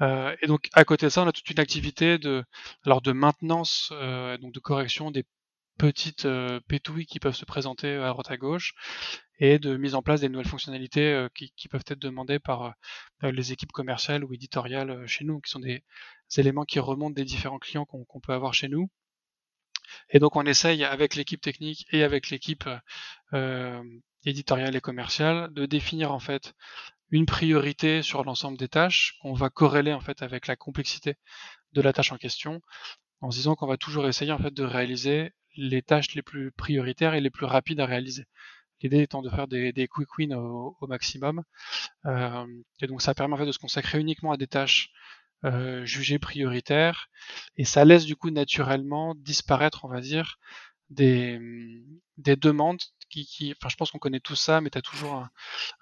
Euh, 0.00 0.34
et 0.42 0.46
donc 0.46 0.68
à 0.72 0.84
côté 0.84 1.06
de 1.06 1.10
ça, 1.10 1.22
on 1.22 1.26
a 1.26 1.32
toute 1.32 1.50
une 1.50 1.60
activité 1.60 2.18
de, 2.18 2.44
alors 2.84 3.02
de 3.02 3.12
maintenance, 3.12 3.90
euh, 3.92 4.38
donc 4.38 4.52
de 4.52 4.60
correction 4.60 5.10
des 5.10 5.24
petites 5.78 6.26
euh, 6.26 6.60
pétouilles 6.68 7.06
qui 7.06 7.20
peuvent 7.20 7.34
se 7.34 7.44
présenter 7.44 7.94
à 7.94 8.08
droite 8.08 8.30
à 8.30 8.36
gauche 8.36 8.74
et 9.38 9.58
de 9.58 9.76
mise 9.76 9.94
en 9.94 10.02
place 10.02 10.20
des 10.20 10.28
nouvelles 10.28 10.48
fonctionnalités 10.48 11.12
euh, 11.12 11.28
qui, 11.34 11.52
qui, 11.56 11.68
peuvent 11.68 11.84
être 11.86 12.00
demandées 12.00 12.40
par 12.40 12.74
euh, 13.22 13.30
les 13.30 13.52
équipes 13.52 13.72
commerciales 13.72 14.24
ou 14.24 14.34
éditoriales 14.34 15.06
chez 15.06 15.24
nous, 15.24 15.40
qui 15.40 15.50
sont 15.50 15.60
des, 15.60 15.84
éléments 16.36 16.64
qui 16.64 16.80
remontent 16.80 17.14
des 17.14 17.24
différents 17.24 17.58
clients 17.58 17.86
qu'on 17.86 18.20
peut 18.20 18.34
avoir 18.34 18.52
chez 18.52 18.68
nous. 18.68 18.90
Et 20.10 20.18
donc 20.18 20.36
on 20.36 20.44
essaye 20.44 20.84
avec 20.84 21.14
l'équipe 21.14 21.40
technique 21.40 21.86
et 21.90 22.02
avec 22.02 22.28
l'équipe 22.28 22.68
éditoriale 24.26 24.76
et 24.76 24.80
commerciale 24.82 25.50
de 25.54 25.64
définir 25.64 26.12
en 26.12 26.18
fait 26.18 26.52
une 27.10 27.24
priorité 27.24 28.02
sur 28.02 28.24
l'ensemble 28.24 28.58
des 28.58 28.68
tâches 28.68 29.16
qu'on 29.22 29.32
va 29.32 29.48
corréler 29.48 29.94
en 29.94 30.00
fait 30.00 30.20
avec 30.20 30.46
la 30.46 30.56
complexité 30.56 31.14
de 31.72 31.80
la 31.80 31.94
tâche 31.94 32.12
en 32.12 32.18
question, 32.18 32.60
en 33.20 33.30
se 33.30 33.38
disant 33.38 33.54
qu'on 33.54 33.66
va 33.66 33.76
toujours 33.76 34.06
essayer 34.08 34.32
en 34.32 34.38
fait 34.38 34.54
de 34.54 34.64
réaliser 34.64 35.32
les 35.56 35.82
tâches 35.82 36.14
les 36.14 36.22
plus 36.22 36.52
prioritaires 36.52 37.14
et 37.14 37.20
les 37.20 37.30
plus 37.30 37.46
rapides 37.46 37.80
à 37.80 37.86
réaliser. 37.86 38.26
L'idée 38.80 39.02
étant 39.02 39.22
de 39.22 39.30
faire 39.30 39.48
des, 39.48 39.88
quick 39.88 40.18
wins 40.18 40.34
au, 40.34 40.86
maximum. 40.86 41.42
Euh, 42.06 42.46
et 42.80 42.86
donc 42.86 43.02
ça 43.02 43.14
permet 43.14 43.34
en 43.34 43.38
fait 43.38 43.46
de 43.46 43.52
se 43.52 43.58
consacrer 43.58 43.98
uniquement 43.98 44.30
à 44.30 44.36
des 44.36 44.46
tâches 44.46 44.90
euh, 45.44 45.84
jugées 45.84 46.20
prioritaires. 46.20 47.08
Et 47.56 47.64
ça 47.64 47.84
laisse 47.84 48.04
du 48.04 48.14
coup 48.14 48.30
naturellement 48.30 49.14
disparaître, 49.16 49.84
on 49.84 49.88
va 49.88 50.00
dire, 50.00 50.38
des, 50.90 51.40
des 52.18 52.36
demandes 52.36 52.80
qui, 53.08 53.54
enfin, 53.56 53.68
je 53.68 53.76
pense 53.76 53.90
qu'on 53.90 53.98
connaît 53.98 54.20
tout 54.20 54.36
ça, 54.36 54.60
mais 54.60 54.70
tu 54.70 54.80
toujours 54.82 55.14
un, 55.14 55.30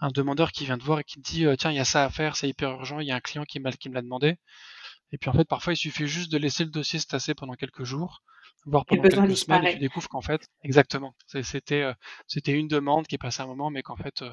un, 0.01 0.11
demandeur 0.11 0.53
qui 0.53 0.65
vient 0.65 0.79
te 0.79 0.85
voir 0.85 1.01
et 1.01 1.05
qui 1.05 1.21
te 1.21 1.29
dit, 1.29 1.45
euh, 1.45 1.57
tiens, 1.57 1.71
il 1.71 1.77
y 1.77 1.81
a 1.81 1.85
ça 1.85 2.05
à 2.05 2.11
faire, 2.11 2.37
c'est 2.37 2.49
hyper 2.49 2.71
urgent, 2.71 3.01
il 3.01 3.09
y 3.09 3.11
a 3.11 3.17
un 3.17 3.21
client 3.21 3.45
qui, 3.45 3.61
qui 3.81 3.89
me 3.89 3.95
l'a 3.95 4.03
demandé. 4.03 4.37
Et 5.13 5.19
puis 5.19 5.31
en 5.31 5.33
fait, 5.33 5.45
parfois, 5.47 5.73
il 5.75 5.77
suffit 5.77 6.07
juste 6.07 6.31
de 6.33 6.39
laisser 6.39 6.65
le 6.65 6.71
dossier 6.71 6.99
se 6.99 7.07
tasser 7.07 7.35
pendant 7.35 7.55
quelques 7.55 7.85
jours, 7.85 8.23
voire 8.67 8.87
pendant 8.87 9.07
quelques 9.07 9.37
semaines, 9.37 9.63
et 9.65 9.69
tu 9.69 9.79
découvres 9.79 10.09
qu'en 10.09 10.21
fait, 10.23 10.49
exactement, 10.63 11.15
c'était 11.27 11.83
euh, 11.83 11.95
c'était 12.27 12.53
une 12.53 12.69
demande 12.69 13.07
qui 13.07 13.15
est 13.17 13.19
passée 13.19 13.43
un 13.43 13.47
moment, 13.47 13.71
mais 13.71 13.83
qu'en 13.83 13.97
fait, 13.97 14.23
euh, 14.23 14.31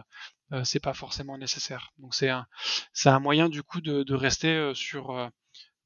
euh, 0.54 0.64
c'est 0.64 0.80
pas 0.80 0.94
forcément 0.94 1.38
nécessaire. 1.38 1.92
Donc 2.00 2.16
c'est 2.16 2.30
un 2.30 2.48
c'est 2.94 3.10
un 3.10 3.20
moyen 3.20 3.50
du 3.50 3.64
coup 3.64 3.82
de, 3.82 4.04
de 4.04 4.16
rester 4.16 4.72
sur 4.76 5.30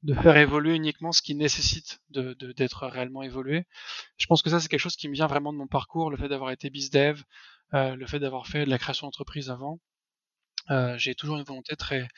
de 0.02 0.14
faire 0.14 0.36
évoluer 0.36 0.74
uniquement 0.74 1.12
ce 1.12 1.22
qui 1.22 1.34
nécessite 1.34 2.00
de, 2.10 2.34
d'être 2.56 2.86
réellement 2.86 3.22
évolué. 3.22 3.64
Je 4.16 4.26
pense 4.26 4.42
que 4.42 4.50
ça, 4.50 4.60
c'est 4.60 4.68
quelque 4.68 4.80
chose 4.80 4.96
qui 4.96 5.08
me 5.08 5.14
vient 5.14 5.26
vraiment 5.26 5.52
de 5.52 5.58
mon 5.58 5.66
parcours, 5.66 6.10
le 6.10 6.16
fait 6.16 6.28
d'avoir 6.28 6.50
été 6.50 6.70
bizdev, 6.70 7.22
euh, 7.74 7.96
le 7.96 8.06
fait 8.06 8.20
d'avoir 8.20 8.46
fait 8.46 8.64
de 8.64 8.70
la 8.70 8.78
création 8.78 9.06
d'entreprise 9.06 9.50
avant. 9.50 9.80
Euh, 10.70 10.96
j'ai 10.98 11.14
toujours 11.14 11.38
une 11.38 11.44
volonté 11.44 11.76
très 11.76 12.08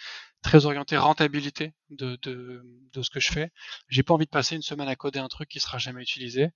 très 0.42 0.64
orientée 0.64 0.96
rentabilité 0.96 1.74
de, 1.90 2.16
de, 2.22 2.62
de 2.94 3.02
ce 3.02 3.10
que 3.10 3.20
je 3.20 3.30
fais. 3.30 3.50
J'ai 3.88 4.02
pas 4.02 4.14
envie 4.14 4.24
de 4.24 4.30
passer 4.30 4.56
une 4.56 4.62
semaine 4.62 4.88
à 4.88 4.96
coder 4.96 5.18
un 5.18 5.28
truc 5.28 5.48
qui 5.50 5.60
sera 5.60 5.76
jamais 5.78 6.02
utilisé. 6.02 6.48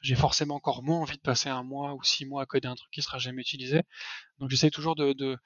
J'ai 0.00 0.14
forcément 0.14 0.54
encore 0.56 0.82
moins 0.82 1.00
envie 1.00 1.16
de 1.16 1.22
passer 1.22 1.48
un 1.50 1.62
mois 1.62 1.94
ou 1.94 2.02
six 2.02 2.24
mois 2.24 2.42
à 2.42 2.46
coder 2.46 2.68
un 2.68 2.74
truc 2.74 2.90
qui 2.90 3.02
sera 3.02 3.18
jamais 3.18 3.42
utilisé. 3.42 3.82
Donc 4.38 4.50
j'essaie 4.50 4.70
toujours 4.70 4.96
de, 4.96 5.12
de, 5.12 5.36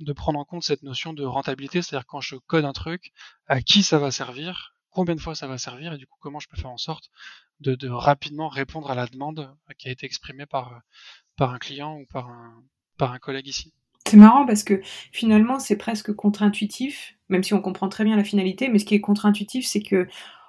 de 0.00 0.12
prendre 0.12 0.38
en 0.38 0.44
compte 0.44 0.62
cette 0.62 0.82
notion 0.82 1.12
de 1.14 1.24
rentabilité, 1.24 1.82
c'est-à-dire 1.82 2.06
quand 2.06 2.20
je 2.20 2.36
code 2.36 2.64
un 2.66 2.72
truc, 2.72 3.12
à 3.46 3.62
qui 3.62 3.82
ça 3.82 3.98
va 3.98 4.10
servir, 4.10 4.74
combien 4.90 5.14
de 5.14 5.20
fois 5.20 5.34
ça 5.34 5.46
va 5.46 5.58
servir 5.58 5.92
et 5.94 5.98
du 5.98 6.06
coup 6.06 6.18
comment 6.20 6.40
je 6.40 6.48
peux 6.48 6.56
faire 6.56 6.70
en 6.70 6.78
sorte 6.78 7.10
de, 7.60 7.74
de 7.74 7.88
rapidement 7.88 8.48
répondre 8.48 8.90
à 8.90 8.94
la 8.94 9.06
demande 9.06 9.54
qui 9.78 9.88
a 9.88 9.92
été 9.92 10.06
exprimée 10.06 10.46
par, 10.46 10.80
par 11.36 11.52
un 11.54 11.58
client 11.58 11.96
ou 11.96 12.06
par 12.06 12.28
un, 12.28 12.62
par 12.98 13.12
un 13.12 13.18
collègue 13.18 13.48
ici. 13.48 13.72
C'est 14.08 14.16
marrant 14.16 14.46
parce 14.46 14.64
que 14.64 14.80
finalement 15.12 15.58
c'est 15.58 15.76
presque 15.76 16.12
contre-intuitif, 16.12 17.14
même 17.28 17.42
si 17.42 17.54
on 17.54 17.60
comprend 17.60 17.88
très 17.88 18.04
bien 18.04 18.16
la 18.16 18.24
finalité, 18.24 18.68
mais 18.68 18.78
ce 18.78 18.84
qui 18.84 18.94
est 18.94 19.00
contre-intuitif 19.00 19.66
c'est 19.66 19.82
que 19.82 20.08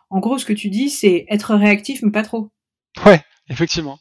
en 0.09 0.19
gros 0.19 0.37
ce 0.37 0.45
que 0.45 0.53
tu 0.53 0.69
dis 0.69 0.89
c'est 0.89 1.25
être 1.29 1.55
réactif 1.55 2.01
mais 2.01 2.11
pas 2.11 2.23
trop. 2.23 2.51
Ouais, 3.05 3.21
effectivement. 3.49 3.99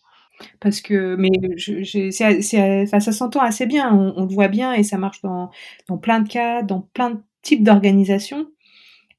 Parce 0.61 0.81
que, 0.81 1.17
mais 1.17 1.31
je, 1.57 1.83
je, 1.83 2.11
c'est, 2.11 2.83
enfin, 2.83 3.01
ça 3.01 3.11
s'entend 3.11 3.41
assez 3.41 3.67
bien, 3.67 3.93
on, 3.93 4.15
on, 4.17 4.25
le 4.25 4.33
voit 4.33 4.47
bien 4.47 4.73
et 4.73 4.85
ça 4.85 4.97
marche 4.97 5.21
dans, 5.23 5.51
dans 5.89 5.99
plein 5.99 6.21
de 6.21 6.29
cas, 6.29 6.63
dans 6.63 6.83
plein 6.95 7.11
de 7.11 7.21
types 7.43 7.65
d'organisations 7.65 8.47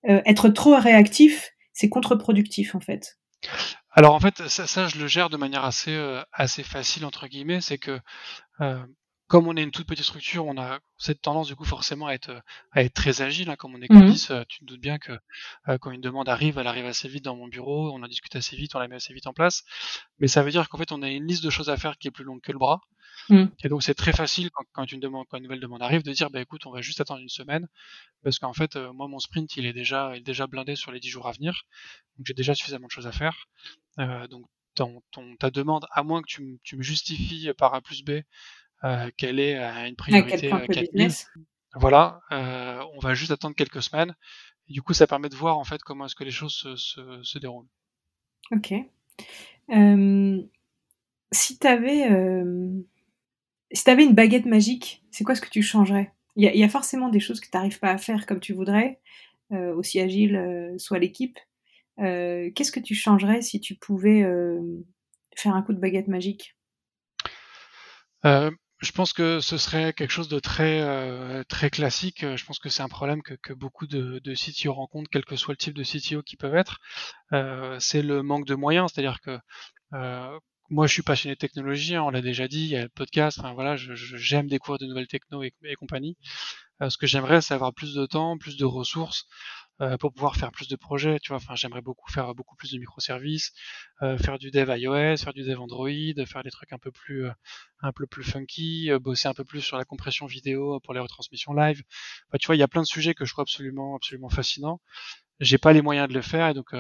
euh, 0.08 0.22
être 0.26 0.50
trop 0.50 0.78
réactif, 0.78 1.52
c'est 1.74 1.90
contre-productif 1.90 2.74
en 2.74 2.80
fait. 2.80 3.20
Alors 3.92 4.14
en 4.14 4.20
fait, 4.20 4.48
ça, 4.48 4.66
ça, 4.66 4.88
je 4.88 4.98
le 4.98 5.08
gère 5.08 5.30
de 5.30 5.36
manière 5.36 5.66
assez 5.66 5.94
euh, 5.94 6.22
assez 6.32 6.64
facile 6.64 7.06
entre 7.06 7.28
guillemets, 7.28 7.60
c'est 7.60 7.78
que 7.78 8.00
euh, 8.62 8.82
comme 9.30 9.48
on 9.48 9.56
est 9.56 9.62
une 9.62 9.70
toute 9.70 9.86
petite 9.86 10.06
structure, 10.06 10.48
on 10.48 10.58
a 10.58 10.80
cette 10.98 11.22
tendance 11.22 11.48
du 11.48 11.56
coup 11.56 11.64
forcément 11.64 12.08
à 12.08 12.14
être 12.14 12.42
à 12.72 12.82
être 12.82 12.96
très 12.96 13.22
agile. 13.22 13.52
Hein, 13.52 13.56
comme 13.56 13.76
on 13.76 13.82
est 13.82 13.90
mmh. 13.90 14.46
tu 14.48 14.60
te 14.60 14.66
doutes 14.66 14.82
bien 14.82 14.98
que 14.98 15.12
euh, 15.68 15.78
quand 15.78 15.92
une 15.92 16.02
demande 16.02 16.28
arrive, 16.28 16.58
elle 16.58 16.66
arrive 16.66 16.88
assez 16.88 17.08
vite 17.08 17.26
dans 17.26 17.36
mon 17.36 17.48
bureau, 17.48 17.92
on 17.92 18.02
en 18.02 18.08
discute 18.08 18.36
assez 18.36 18.56
vite, 18.56 18.74
on 18.74 18.80
la 18.80 18.88
met 18.88 18.96
assez 18.96 19.14
vite 19.14 19.28
en 19.28 19.34
place. 19.34 19.64
Mais 20.18 20.28
ça 20.28 20.42
veut 20.42 20.50
dire 20.50 20.68
qu'en 20.68 20.80
fait, 20.80 20.92
on 20.92 21.04
a 21.04 21.10
une 21.10 21.28
liste 21.28 21.44
de 21.44 21.52
choses 21.52 21.70
à 21.70 21.78
faire 21.78 22.00
qui 22.00 22.08
est 22.08 22.12
plus 22.12 22.24
longue 22.24 22.42
que 22.42 22.52
le 22.52 22.58
bras. 22.58 22.82
Mmh. 23.30 23.46
Et 23.64 23.70
donc 23.70 23.84
c'est 23.84 23.94
très 23.94 24.14
facile 24.14 24.50
quand, 24.50 24.66
quand, 24.72 24.92
une 24.92 25.00
demande, 25.00 25.28
quand 25.30 25.38
une 25.38 25.44
nouvelle 25.44 25.60
demande 25.60 25.84
arrive 25.84 26.02
de 26.02 26.12
dire 26.12 26.32
bah 26.32 26.42
écoute, 26.42 26.66
on 26.66 26.72
va 26.72 26.82
juste 26.82 27.00
attendre 27.00 27.22
une 27.22 27.30
semaine 27.30 27.68
parce 28.24 28.40
qu'en 28.40 28.54
fait, 28.54 28.78
euh, 28.78 28.92
moi 28.94 29.08
mon 29.08 29.20
sprint 29.20 29.58
il 29.58 29.68
est 29.68 29.74
déjà 29.74 30.14
il 30.16 30.22
est 30.22 30.24
déjà 30.24 30.48
blindé 30.48 30.76
sur 30.76 30.92
les 30.92 31.00
10 31.00 31.10
jours 31.10 31.28
à 31.28 31.34
venir, 31.34 31.62
donc 32.18 32.26
j'ai 32.26 32.34
déjà 32.34 32.56
suffisamment 32.56 32.88
de 32.88 32.92
choses 32.92 33.06
à 33.06 33.12
faire. 33.12 33.46
Euh, 34.00 34.28
donc 34.28 34.48
ton, 34.74 35.04
ton, 35.12 35.36
ta 35.36 35.52
demande, 35.52 35.86
à 35.92 36.02
moins 36.02 36.22
que 36.22 36.28
tu, 36.28 36.60
tu 36.64 36.78
me 36.78 36.82
justifies 36.82 37.52
par 37.56 37.76
A 37.76 37.82
plus 37.82 38.04
B 38.04 38.10
euh, 38.10 38.22
quelle 39.18 39.40
est 39.40 39.58
euh, 39.58 39.88
une 39.88 39.96
priorité 39.96 40.52
à 40.52 40.68
quel 40.68 40.88
business? 40.92 41.28
Voilà, 41.76 42.22
euh, 42.32 42.84
on 42.96 43.00
va 43.00 43.14
juste 43.14 43.32
attendre 43.32 43.56
quelques 43.56 43.84
semaines. 43.84 44.16
Et 44.68 44.74
du 44.74 44.82
coup, 44.82 44.94
ça 44.94 45.08
permet 45.08 45.30
de 45.30 45.36
voir 45.36 45.58
en 45.58 45.64
fait 45.64 45.82
comment 45.82 46.06
est-ce 46.06 46.16
que 46.16 46.24
les 46.24 46.32
choses 46.32 46.54
se, 46.54 46.76
se, 46.76 47.24
se 47.24 47.40
déroulent. 47.40 47.68
Ok. 48.52 48.74
Euh, 49.72 50.42
si 51.32 51.60
tu 51.60 51.68
avais, 51.68 52.12
euh, 52.12 52.70
si 53.72 53.90
avais 53.90 54.04
une 54.04 54.16
baguette 54.16 54.46
magique, 54.46 55.04
c'est 55.12 55.24
quoi 55.24 55.36
ce 55.36 55.42
que 55.42 55.50
tu 55.50 55.62
changerais? 55.62 56.12
Il 56.36 56.44
y, 56.44 56.58
y, 56.58 56.64
a 56.64 56.70
forcément 56.70 57.10
des 57.10 57.20
choses 57.20 57.40
que 57.40 57.50
tu 57.50 57.56
n'arrives 57.56 57.80
pas 57.80 57.92
à 57.92 57.98
faire 57.98 58.26
comme 58.26 58.40
tu 58.40 58.54
voudrais, 58.54 59.00
euh, 59.52 59.76
aussi 59.76 60.00
agile 60.00 60.74
soit 60.78 61.00
l'équipe. 61.00 61.38
Qu'est-ce 61.98 62.72
que 62.72 62.80
tu 62.80 62.96
changerais 62.96 63.42
si 63.42 63.60
tu 63.60 63.76
pouvais 63.76 64.26
faire 65.36 65.54
un 65.54 65.62
coup 65.62 65.74
de 65.74 65.80
baguette 65.80 66.08
magique? 66.08 66.56
Euh, 68.26 68.52
je 68.80 68.92
pense 68.92 69.14
que 69.14 69.40
ce 69.42 69.58
serait 69.58 69.94
quelque 69.94 70.12
chose 70.12 70.30
de 70.30 70.40
très 70.40 70.82
euh, 70.82 71.44
très 71.44 71.70
classique. 71.70 72.22
Je 72.22 72.46
pense 72.46 72.60
que 72.60 72.70
c'est 72.70 72.84
un 72.84 72.90
problème 72.90 73.22
que, 73.22 73.34
que 73.36 73.54
beaucoup 73.54 73.88
de, 73.88 74.20
de, 74.24 74.34
CTO 74.34 74.74
rencontrent, 74.74 75.10
quel 75.12 75.26
que 75.26 75.36
soit 75.36 75.54
le 75.54 75.58
type 75.58 75.74
de 75.74 75.84
CTO 75.84 76.24
qui 76.24 76.38
peuvent 76.38 76.56
être. 76.56 76.80
Euh, 77.34 77.78
c'est 77.80 78.02
le 78.02 78.24
manque 78.24 78.46
de 78.46 78.56
moyens, 78.56 78.92
c'est-à-dire 78.94 79.20
que 79.22 79.38
euh, 79.94 80.40
moi, 80.70 80.88
je 80.88 80.94
suis 80.94 81.02
passionné 81.02 81.36
de 81.36 81.40
technologie, 81.40 81.96
hein, 81.96 82.04
on 82.04 82.10
l'a 82.12 82.22
déjà 82.22 82.48
dit, 82.48 82.62
il 82.62 82.70
y 82.70 82.76
a 82.76 82.84
le 82.84 82.90
podcast, 82.90 83.40
enfin 83.40 83.54
voilà, 83.54 83.76
j'aime 83.76 84.48
découvrir 84.48 84.78
de 84.80 84.86
nouvelles 84.86 85.08
techno 85.08 85.42
et, 85.44 85.54
et 85.64 85.76
compagnie. 85.76 86.16
Euh, 86.82 86.90
ce 86.90 86.98
que 86.98 87.08
j'aimerais, 87.08 87.42
c'est 87.42 87.54
avoir 87.54 87.74
plus 87.74 87.94
de 87.96 88.06
temps, 88.06 88.38
plus 88.38 88.56
de 88.58 88.66
ressources, 88.66 89.26
euh, 89.82 89.98
pour 89.98 90.14
pouvoir 90.14 90.36
faire 90.36 90.52
plus 90.52 90.68
de 90.68 90.76
projets. 90.76 91.20
Tu 91.20 91.30
vois, 91.30 91.38
enfin, 91.38 91.56
j'aimerais 91.56 91.82
beaucoup 91.82 92.12
faire 92.12 92.36
beaucoup 92.36 92.56
plus 92.56 92.72
de 92.72 92.78
microservices, 92.80 93.54
euh, 94.02 94.18
faire 94.18 94.38
du 94.38 94.52
dev 94.52 94.70
iOS, 94.78 95.18
faire 95.18 95.34
du 95.34 95.44
dev 95.44 95.60
Android, 95.60 95.90
faire 96.26 96.44
des 96.44 96.52
trucs 96.52 96.74
un 96.74 96.78
peu 96.78 96.92
plus 96.92 97.26
euh, 97.26 97.32
un 97.82 97.92
peu 97.92 98.06
plus 98.06 98.24
funky, 98.24 98.92
euh, 98.92 99.00
bosser 99.00 99.28
un 99.28 99.34
peu 99.34 99.46
plus 99.46 99.62
sur 99.62 99.78
la 99.78 99.86
compression 99.86 100.26
vidéo 100.26 100.80
pour 100.82 100.94
les 100.94 101.00
retransmissions 101.00 101.54
live. 101.54 101.82
Enfin, 102.28 102.38
tu 102.40 102.48
vois, 102.48 102.56
il 102.56 102.60
y 102.60 102.64
a 102.64 102.68
plein 102.68 102.82
de 102.82 102.88
sujets 102.88 103.14
que 103.14 103.26
je 103.26 103.34
trouve 103.34 103.44
absolument 103.44 103.96
absolument 103.96 104.30
fascinants. 104.30 104.82
J'ai 105.40 105.58
pas 105.58 105.74
les 105.74 105.82
moyens 105.82 106.10
de 106.10 106.14
le 106.14 106.22
faire 106.22 106.50
et 106.50 106.54
donc 106.54 106.74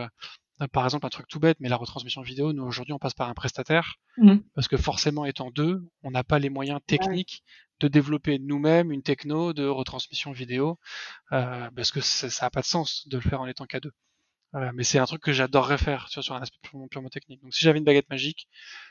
par 0.74 0.84
exemple 0.84 1.06
un 1.06 1.10
truc 1.10 1.27
tout 1.29 1.39
bête, 1.39 1.58
mais 1.62 1.70
la 1.70 1.77
retransmission 1.77 2.22
vidéo, 2.22 2.51
nous 2.51 2.63
aujourd'hui 2.63 2.91
on 2.91 3.00
passe 3.00 3.13
par 3.13 3.29
un 3.29 3.34
prestataire, 3.34 3.96
mmh. 4.18 4.36
parce 4.53 4.68
que 4.68 4.75
forcément 4.75 5.24
étant 5.24 5.51
deux, 5.51 5.82
on 6.03 6.12
n'a 6.12 6.25
pas 6.25 6.39
les 6.39 6.50
moyens 6.50 6.82
techniques 6.86 7.44
de 7.79 7.88
développer 7.88 8.39
nous-mêmes 8.39 8.91
une 8.91 9.03
techno 9.03 9.53
de 9.53 9.65
retransmission 9.65 10.31
vidéo, 10.31 10.77
euh, 11.31 11.69
parce 11.75 11.91
que 11.91 12.01
ça 12.01 12.45
n'a 12.45 12.50
pas 12.50 12.62
de 12.62 12.65
sens 12.65 13.07
de 13.07 13.17
le 13.17 13.21
faire 13.21 13.41
en 13.41 13.48
étant 13.48 13.65
qu'à 13.65 13.79
deux. 13.79 13.93
Euh, 14.55 14.71
mais 14.74 14.83
c'est 14.83 14.98
un 14.98 15.05
truc 15.05 15.21
que 15.21 15.31
j'adorerais 15.31 15.77
faire 15.77 16.07
sur, 16.07 16.24
sur 16.24 16.33
un 16.33 16.41
aspect 16.41 16.57
purement, 16.63 16.88
purement, 16.88 17.09
technique. 17.09 17.41
Donc 17.43 17.53
si 17.53 17.63
j'avais 17.63 17.77
une 17.77 17.86
baguette 17.86 18.09
magique, 18.09 18.48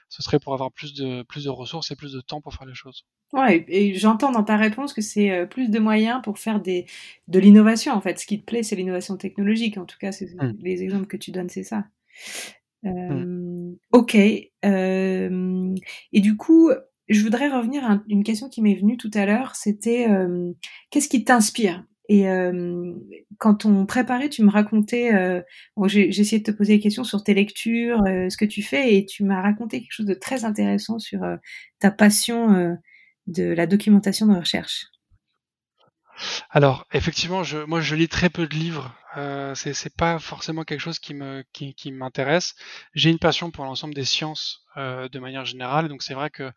ce 0.08 0.22
serait 0.22 0.38
pour 0.38 0.54
avoir 0.54 0.70
plus 0.70 0.94
de, 0.94 1.22
plus 1.24 1.44
de 1.44 1.50
ressources 1.50 1.90
et 1.90 1.96
plus 1.96 2.12
de 2.12 2.20
temps 2.20 2.40
pour 2.40 2.54
faire 2.54 2.66
les 2.66 2.74
choses. 2.74 3.04
Ouais, 3.32 3.64
et 3.68 3.94
j'entends 3.94 4.30
dans 4.30 4.44
ta 4.44 4.56
réponse 4.56 4.92
que 4.92 5.00
c'est 5.00 5.32
euh, 5.32 5.46
plus 5.46 5.68
de 5.68 5.78
moyens 5.80 6.20
pour 6.22 6.38
faire 6.38 6.60
des, 6.60 6.86
de 7.26 7.40
l'innovation 7.40 7.92
en 7.92 8.00
fait. 8.00 8.20
Ce 8.20 8.26
qui 8.26 8.40
te 8.40 8.44
plaît, 8.44 8.62
c'est 8.62 8.76
l'innovation 8.76 9.16
technologique. 9.16 9.78
En 9.78 9.84
tout 9.84 9.98
cas, 9.98 10.10
mmh. 10.10 10.52
les 10.60 10.82
exemples 10.84 11.06
que 11.06 11.16
tu 11.16 11.32
donnes, 11.32 11.48
c'est 11.48 11.64
ça. 11.64 11.86
Euh, 12.84 12.88
mmh. 12.88 13.76
Ok. 13.90 14.16
Euh, 14.64 15.74
et 16.12 16.20
du 16.20 16.36
coup, 16.36 16.70
je 17.08 17.22
voudrais 17.22 17.48
revenir 17.48 17.84
à 17.84 18.02
une 18.08 18.24
question 18.24 18.48
qui 18.48 18.62
m'est 18.62 18.74
venue 18.74 18.96
tout 18.96 19.10
à 19.14 19.26
l'heure. 19.26 19.56
C'était 19.56 20.08
euh, 20.08 20.52
qu'est-ce 20.90 21.08
qui 21.08 21.24
t'inspire? 21.24 21.84
Et 22.10 22.28
euh, 22.28 22.94
quand 23.38 23.66
on 23.66 23.84
préparait, 23.84 24.30
tu 24.30 24.42
me 24.42 24.50
racontais. 24.50 25.14
Euh, 25.14 25.42
j'ai 25.86 26.08
essayé 26.08 26.38
de 26.38 26.50
te 26.50 26.56
poser 26.56 26.76
des 26.76 26.82
questions 26.82 27.04
sur 27.04 27.22
tes 27.22 27.34
lectures, 27.34 28.02
ce 28.06 28.36
que 28.36 28.46
tu 28.46 28.62
fais, 28.62 28.96
et 28.96 29.04
tu 29.04 29.24
m'as 29.24 29.42
raconté 29.42 29.80
quelque 29.80 29.92
chose 29.92 30.06
de 30.06 30.14
très 30.14 30.44
intéressant 30.44 30.98
sur 30.98 31.20
ta 31.78 31.90
passion 31.90 32.78
de 33.26 33.44
la 33.44 33.66
documentation 33.66 34.26
de 34.26 34.38
recherche. 34.38 34.86
Alors, 36.50 36.86
effectivement, 36.92 37.42
je, 37.44 37.58
moi, 37.58 37.80
je 37.80 37.94
lis 37.94 38.08
très 38.08 38.30
peu 38.30 38.46
de 38.46 38.54
livres. 38.54 38.94
Euh, 39.16 39.54
c'est, 39.54 39.96
pas 39.96 40.18
forcément 40.18 40.64
quelque 40.64 40.80
chose 40.80 40.98
qui 40.98 41.14
me 41.14 41.42
qui, 41.52 41.74
qui 41.74 41.92
m'intéresse. 41.92 42.54
J'ai 42.94 43.08
une 43.10 43.18
passion 43.18 43.50
pour 43.50 43.64
l'ensemble 43.64 43.94
des 43.94 44.04
sciences 44.04 44.66
euh, 44.76 45.08
de 45.08 45.18
manière 45.18 45.46
générale, 45.46 45.88
donc 45.88 46.02
c'est 46.02 46.12
vrai 46.12 46.28
que 46.28 46.52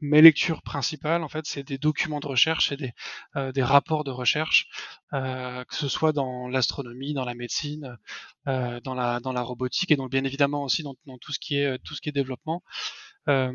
mes 0.00 0.22
lectures 0.22 0.62
principales, 0.62 1.24
en 1.24 1.28
fait, 1.28 1.46
c'est 1.46 1.64
des 1.64 1.78
documents 1.78 2.20
de 2.20 2.28
recherche 2.28 2.70
et 2.70 2.76
des 2.76 2.92
euh, 3.34 3.50
des 3.50 3.62
rapports 3.64 4.04
de 4.04 4.12
recherche, 4.12 4.68
euh, 5.14 5.64
que 5.64 5.74
ce 5.74 5.88
soit 5.88 6.12
dans 6.12 6.46
l'astronomie, 6.48 7.12
dans 7.12 7.24
la 7.24 7.34
médecine, 7.34 7.96
euh, 8.46 8.78
dans 8.84 8.94
la 8.94 9.18
dans 9.18 9.32
la 9.32 9.42
robotique 9.42 9.90
et 9.90 9.96
donc 9.96 10.10
bien 10.12 10.24
évidemment 10.24 10.62
aussi 10.62 10.84
dans, 10.84 10.94
dans 11.06 11.18
tout 11.18 11.32
ce 11.32 11.40
qui 11.40 11.56
est 11.58 11.78
tout 11.82 11.94
ce 11.94 12.00
qui 12.00 12.08
est 12.10 12.12
développement. 12.12 12.62
Euh, 13.28 13.52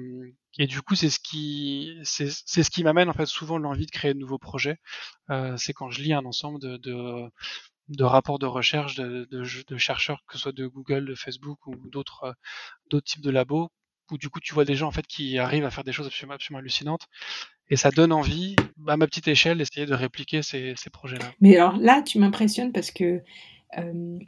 et 0.58 0.67
du 0.67 0.81
coup, 0.81 0.96
c'est 0.96 1.10
ce 1.10 1.20
qui 1.20 1.98
c'est 2.03 2.29
ce 2.29 2.70
qui 2.70 2.84
m'amène 2.84 3.10
en 3.10 3.13
fait 3.13 3.25
souvent 3.25 3.58
l'envie 3.58 3.86
de 3.86 3.91
créer 3.91 4.13
de 4.13 4.20
nouveaux 4.20 4.38
projets. 4.38 4.77
Euh, 5.29 5.55
c'est 5.58 5.74
quand 5.74 5.89
je 5.91 6.01
lis 6.01 6.13
un 6.13 6.25
ensemble 6.25 6.60
de, 6.60 6.77
de, 6.77 7.29
de 7.91 8.03
rapports 8.03 8.39
de 8.39 8.45
recherche 8.45 8.95
de, 8.95 9.77
chercheurs, 9.77 10.24
que 10.27 10.33
ce 10.33 10.39
soit 10.39 10.51
de 10.51 10.67
Google, 10.67 11.05
de 11.05 11.15
Facebook 11.15 11.67
ou 11.67 11.75
d'autres 11.89 12.24
euh, 12.24 12.33
d'autres 12.89 13.05
types 13.05 13.21
de 13.21 13.29
labos, 13.29 13.69
où 14.12 14.17
du 14.17 14.29
coup 14.29 14.39
tu 14.39 14.53
vois 14.53 14.65
des 14.65 14.75
gens 14.75 14.88
en 14.88 14.91
fait 14.91 15.05
qui 15.07 15.38
arrivent 15.38 15.65
à 15.65 15.71
faire 15.71 15.83
des 15.83 15.91
choses 15.91 16.07
absolument, 16.07 16.60
hallucinantes. 16.60 17.07
Et 17.69 17.77
ça 17.77 17.89
donne 17.89 18.12
envie, 18.12 18.57
à 18.88 18.98
ma 18.98 19.07
petite 19.07 19.29
échelle, 19.29 19.60
d'essayer 19.60 19.86
de 19.86 19.93
répliquer 19.93 20.41
ces, 20.41 20.75
projets-là. 20.91 21.31
Mais 21.39 21.55
alors 21.55 21.77
là, 21.77 22.01
tu 22.01 22.19
m'impressionnes 22.19 22.74
parce 22.74 22.91
que 22.91 23.21
euh, 23.77 24.19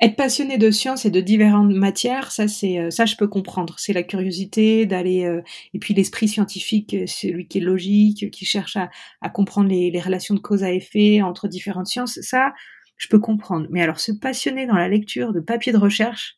être 0.00 0.16
passionné 0.16 0.58
de 0.58 0.72
sciences 0.72 1.04
et 1.04 1.10
de 1.10 1.20
différentes 1.20 1.72
matières, 1.72 2.32
ça 2.32 2.48
c'est 2.48 2.80
euh, 2.80 2.90
ça 2.90 3.06
je 3.06 3.14
peux 3.14 3.28
comprendre. 3.28 3.76
C'est 3.78 3.92
la 3.92 4.02
curiosité 4.02 4.86
d'aller 4.86 5.40
et 5.72 5.78
puis 5.78 5.94
l'esprit 5.94 6.26
scientifique, 6.26 6.96
celui 7.06 7.46
qui 7.46 7.58
est 7.58 7.60
logique, 7.60 8.30
qui 8.32 8.44
cherche 8.44 8.76
à, 8.76 9.28
comprendre 9.30 9.68
les, 9.68 10.00
relations 10.00 10.34
de 10.34 10.40
cause 10.40 10.64
à 10.64 10.72
effet 10.72 11.22
entre 11.22 11.46
différentes 11.46 11.86
sciences. 11.86 12.18
Ça, 12.22 12.52
je 13.00 13.08
peux 13.08 13.18
comprendre. 13.18 13.66
Mais 13.70 13.82
alors 13.82 13.98
se 13.98 14.12
passionner 14.12 14.66
dans 14.66 14.76
la 14.76 14.88
lecture 14.88 15.32
de 15.32 15.40
papiers 15.40 15.72
de 15.72 15.78
recherche, 15.78 16.36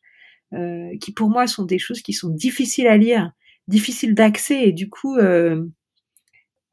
qui 1.01 1.11
pour 1.11 1.29
moi 1.29 1.47
sont 1.47 1.65
des 1.65 1.79
choses 1.79 2.01
qui 2.03 2.13
sont 2.13 2.29
difficiles 2.29 2.85
à 2.85 2.95
lire, 2.95 3.31
difficiles 3.67 4.13
d'accès 4.13 4.67
et 4.67 4.71
du 4.71 4.87
coup 4.87 5.17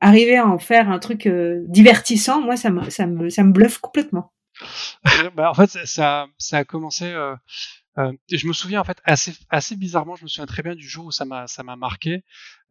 arriver 0.01 0.37
à 0.37 0.47
en 0.47 0.59
faire 0.59 0.91
un 0.91 0.99
truc 0.99 1.27
divertissant, 1.67 2.43
moi 2.43 2.57
ça 2.57 2.71
me 2.71 2.91
ça 2.91 3.07
me 3.07 3.31
ça 3.31 3.43
me 3.43 3.53
bluffe 3.53 3.79
complètement. 3.79 4.33
bah, 5.35 5.51
en 5.51 5.55
fait, 5.55 5.71
ça, 5.87 6.27
ça 6.39 6.59
a 6.59 6.65
commencé. 6.65 7.13
Euh, 8.01 8.13
je 8.31 8.47
me 8.47 8.53
souviens 8.53 8.81
en 8.81 8.85
fait 8.85 8.99
assez, 9.05 9.35
assez 9.51 9.77
bizarrement, 9.77 10.17
je 10.17 10.23
me 10.23 10.29
souviens 10.29 10.47
très 10.47 10.63
bien 10.63 10.75
du 10.75 10.89
jour 10.89 11.07
où 11.07 11.11
ça 11.11 11.25
m'a, 11.25 11.47
ça 11.47 11.63
m'a 11.63 11.77
marqué. 11.77 12.25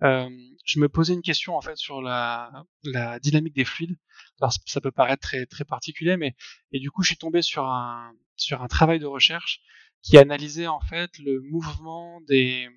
Euh, 0.03 0.29
je 0.65 0.79
me 0.79 0.89
posais 0.89 1.13
une 1.13 1.21
question 1.21 1.55
en 1.55 1.61
fait 1.61 1.77
sur 1.77 2.01
la, 2.01 2.51
la 2.83 3.19
dynamique 3.19 3.53
des 3.53 3.65
fluides. 3.65 3.97
Alors 4.41 4.53
ça 4.65 4.81
peut 4.81 4.91
paraître 4.91 5.21
très, 5.21 5.45
très 5.45 5.65
particulier, 5.65 6.17
mais 6.17 6.35
et 6.71 6.79
du 6.79 6.89
coup 6.89 7.03
je 7.03 7.09
suis 7.09 7.17
tombé 7.17 7.41
sur 7.41 7.65
un, 7.65 8.11
sur 8.35 8.61
un 8.61 8.67
travail 8.67 8.99
de 8.99 9.05
recherche 9.05 9.61
qui 10.01 10.17
analysait 10.17 10.67
en 10.67 10.79
fait 10.79 11.11
le 11.19 11.41
mouvement 11.41 12.21
des, 12.21 12.69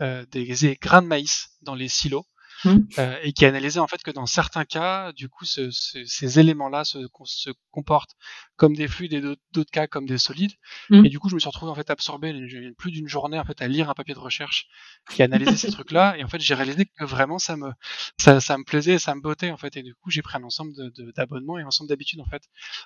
euh, 0.00 0.24
des 0.26 0.78
grains 0.80 1.02
de 1.02 1.08
maïs 1.08 1.50
dans 1.62 1.74
les 1.74 1.88
silos. 1.88 2.26
Mmh. 2.64 2.78
Euh, 2.98 3.16
et 3.22 3.32
qui 3.32 3.44
analysait 3.44 3.80
en 3.80 3.86
fait 3.86 4.02
que 4.02 4.10
dans 4.10 4.26
certains 4.26 4.64
cas, 4.64 5.12
du 5.12 5.28
coup, 5.28 5.44
ce, 5.44 5.70
ce, 5.70 6.04
ces 6.04 6.38
éléments-là 6.38 6.84
se, 6.84 6.98
se, 7.24 7.50
comportent 7.70 8.14
comme 8.56 8.74
des 8.74 8.88
fluides 8.88 9.12
et 9.14 9.20
d'autres 9.20 9.70
cas 9.70 9.86
comme 9.86 10.06
des 10.06 10.18
solides. 10.18 10.52
Mmh. 10.90 11.06
Et 11.06 11.08
du 11.08 11.18
coup, 11.18 11.28
je 11.28 11.34
me 11.34 11.40
suis 11.40 11.48
retrouvé 11.48 11.72
en 11.72 11.74
fait 11.74 11.90
absorbé 11.90 12.32
plus 12.78 12.92
d'une 12.92 13.08
journée 13.08 13.38
en 13.38 13.44
fait 13.44 13.60
à 13.62 13.68
lire 13.68 13.90
un 13.90 13.94
papier 13.94 14.14
de 14.14 14.20
recherche 14.20 14.68
qui 15.10 15.22
analysait 15.22 15.56
ces 15.56 15.70
trucs-là. 15.72 16.16
Et 16.18 16.24
en 16.24 16.28
fait, 16.28 16.40
j'ai 16.40 16.54
réalisé 16.54 16.86
que 16.86 17.04
vraiment 17.04 17.38
ça 17.38 17.56
me 17.56 17.72
ça, 18.18 18.40
ça 18.40 18.56
me 18.58 18.64
plaisait, 18.64 18.98
ça 18.98 19.14
me 19.14 19.20
bottait 19.20 19.50
en 19.50 19.56
fait. 19.56 19.76
Et 19.76 19.82
du 19.82 19.94
coup, 19.94 20.10
j'ai 20.10 20.22
pris 20.22 20.38
un 20.38 20.44
ensemble 20.44 20.72
d'abonnements 21.16 21.58
et 21.58 21.62
un 21.62 21.66
ensemble 21.66 21.88
d'habitudes 21.88 22.20
en 22.20 22.26
fait 22.26 22.42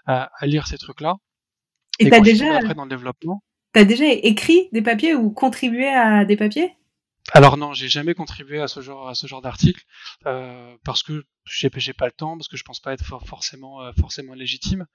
à, 0.06 0.30
à, 0.38 0.46
lire 0.46 0.66
ces 0.66 0.78
trucs-là. 0.78 1.16
Et, 1.98 2.10
t'as 2.10 2.20
déjà 2.20 2.56
après 2.56 2.74
dans 2.74 2.84
le 2.84 2.90
développement. 2.90 3.42
T'as 3.72 3.84
déjà 3.84 4.06
écrit 4.06 4.68
des 4.72 4.82
papiers 4.82 5.14
ou 5.14 5.30
contribué 5.30 5.88
à 5.88 6.24
des 6.24 6.36
papiers? 6.36 6.72
Alors 7.32 7.56
non, 7.56 7.72
j'ai 7.72 7.88
jamais 7.88 8.14
contribué 8.14 8.60
à 8.60 8.68
ce 8.68 8.80
genre 8.80 9.08
à 9.08 9.14
ce 9.14 9.26
genre 9.26 9.42
d'article 9.42 9.82
euh, 10.26 10.76
parce 10.84 11.02
que 11.02 11.24
j'ai 11.44 11.92
pas 11.92 12.06
le 12.06 12.12
temps, 12.12 12.36
parce 12.36 12.48
que 12.48 12.56
je 12.56 12.62
pense 12.62 12.80
pas 12.80 12.92
être 12.92 13.04
forcément 13.26 13.82
euh, 13.82 13.92
forcément 13.98 14.34
légitime. 14.34 14.86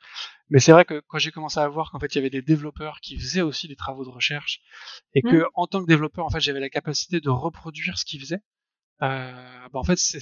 Mais 0.50 0.60
c'est 0.60 0.72
vrai 0.72 0.86
que 0.86 1.02
quand 1.08 1.18
j'ai 1.18 1.32
commencé 1.32 1.60
à 1.60 1.68
voir 1.68 1.92
qu'en 1.92 2.00
fait 2.00 2.14
il 2.14 2.16
y 2.16 2.20
avait 2.20 2.30
des 2.30 2.42
développeurs 2.42 3.00
qui 3.02 3.18
faisaient 3.20 3.42
aussi 3.42 3.68
des 3.68 3.76
travaux 3.76 4.06
de 4.06 4.10
recherche 4.10 4.62
et 5.14 5.22
que 5.22 5.44
mmh. 5.44 5.50
en 5.56 5.68
tant 5.68 5.82
que 5.82 5.88
développeur 5.88 6.26
en 6.26 6.30
fait 6.30 6.40
j'avais 6.40 6.60
la 6.60 6.70
capacité 6.70 7.20
de 7.20 7.30
reproduire 7.30 7.98
ce 7.98 8.06
qu'ils 8.06 8.22
faisaient, 8.22 8.42
euh, 9.02 9.68
bah, 9.74 9.80
en 9.80 9.84
fait 9.84 9.98
c'est 9.98 10.20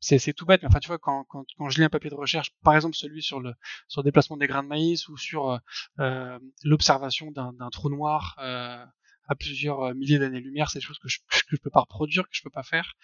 c'est 0.00 0.18
c'est 0.18 0.32
tout 0.32 0.46
bête, 0.46 0.62
mais 0.62 0.68
enfin 0.68 0.78
tu 0.78 0.88
vois 0.88 0.98
quand, 0.98 1.24
quand, 1.24 1.44
quand 1.56 1.68
je 1.68 1.78
lis 1.78 1.84
un 1.84 1.88
papier 1.88 2.10
de 2.10 2.14
recherche, 2.14 2.52
par 2.62 2.76
exemple 2.76 2.94
celui 2.96 3.22
sur 3.22 3.40
le 3.40 3.54
sur 3.88 4.02
le 4.02 4.04
déplacement 4.04 4.36
des 4.36 4.46
grains 4.46 4.62
de 4.62 4.68
maïs 4.68 5.08
ou 5.08 5.16
sur 5.16 5.50
euh, 5.50 5.58
euh 6.00 6.38
l'observation 6.62 7.30
d'un 7.32 7.70
trou 7.70 7.90
noir 7.90 8.36
euh, 8.38 8.84
à 9.28 9.34
plusieurs 9.34 9.82
euh, 9.82 9.94
milliers 9.94 10.18
d'années-lumière, 10.18 10.70
c'est 10.70 10.78
des 10.78 10.84
choses 10.84 10.98
que 10.98 11.08
je, 11.08 11.18
que 11.28 11.56
je 11.56 11.60
peux 11.60 11.70
pas 11.70 11.80
reproduire, 11.80 12.24
que 12.24 12.34
je 12.34 12.42
peux 12.42 12.50
pas 12.50 12.62
faire. 12.62 12.94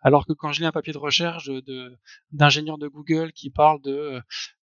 Alors 0.00 0.26
que 0.26 0.32
quand 0.32 0.52
je 0.52 0.60
lis 0.60 0.66
un 0.66 0.72
papier 0.72 0.92
de 0.92 0.98
recherche 0.98 1.46
de 1.46 1.98
d'ingénieurs 2.30 2.78
de, 2.78 2.88
Google 2.88 3.32
qui 3.32 3.50
parle 3.50 3.80
de 3.82 3.90
euh, 3.90 4.20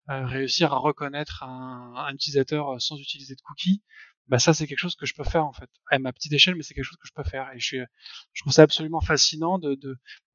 euh, 0.09 0.25
réussir 0.25 0.73
à 0.73 0.77
reconnaître 0.77 1.43
un, 1.43 1.93
un, 1.95 2.13
utilisateur 2.13 2.79
sans 2.81 2.97
utiliser 2.97 3.35
de 3.35 3.41
cookies, 3.41 3.83
bah 4.27 4.39
ça 4.39 4.53
c'est 4.53 4.67
quelque 4.67 4.79
chose 4.79 4.95
que 4.95 5.05
je 5.05 5.15
peux 5.15 5.23
faire 5.23 5.45
en 5.45 5.53
fait 5.53 5.69
à 5.89 5.99
ma 5.99 6.13
petite 6.13 6.33
échelle, 6.33 6.55
mais 6.55 6.63
c'est 6.63 6.73
quelque 6.73 6.85
chose 6.85 6.97
que 6.97 7.07
je 7.07 7.13
peux 7.13 7.23
faire 7.23 7.51
et 7.53 7.59
je 7.59 7.65
suis, 7.65 7.79
je 8.33 8.43
trouve 8.43 8.53
ça 8.53 8.63
absolument 8.63 9.01
fascinant 9.01 9.57
de 9.57 9.77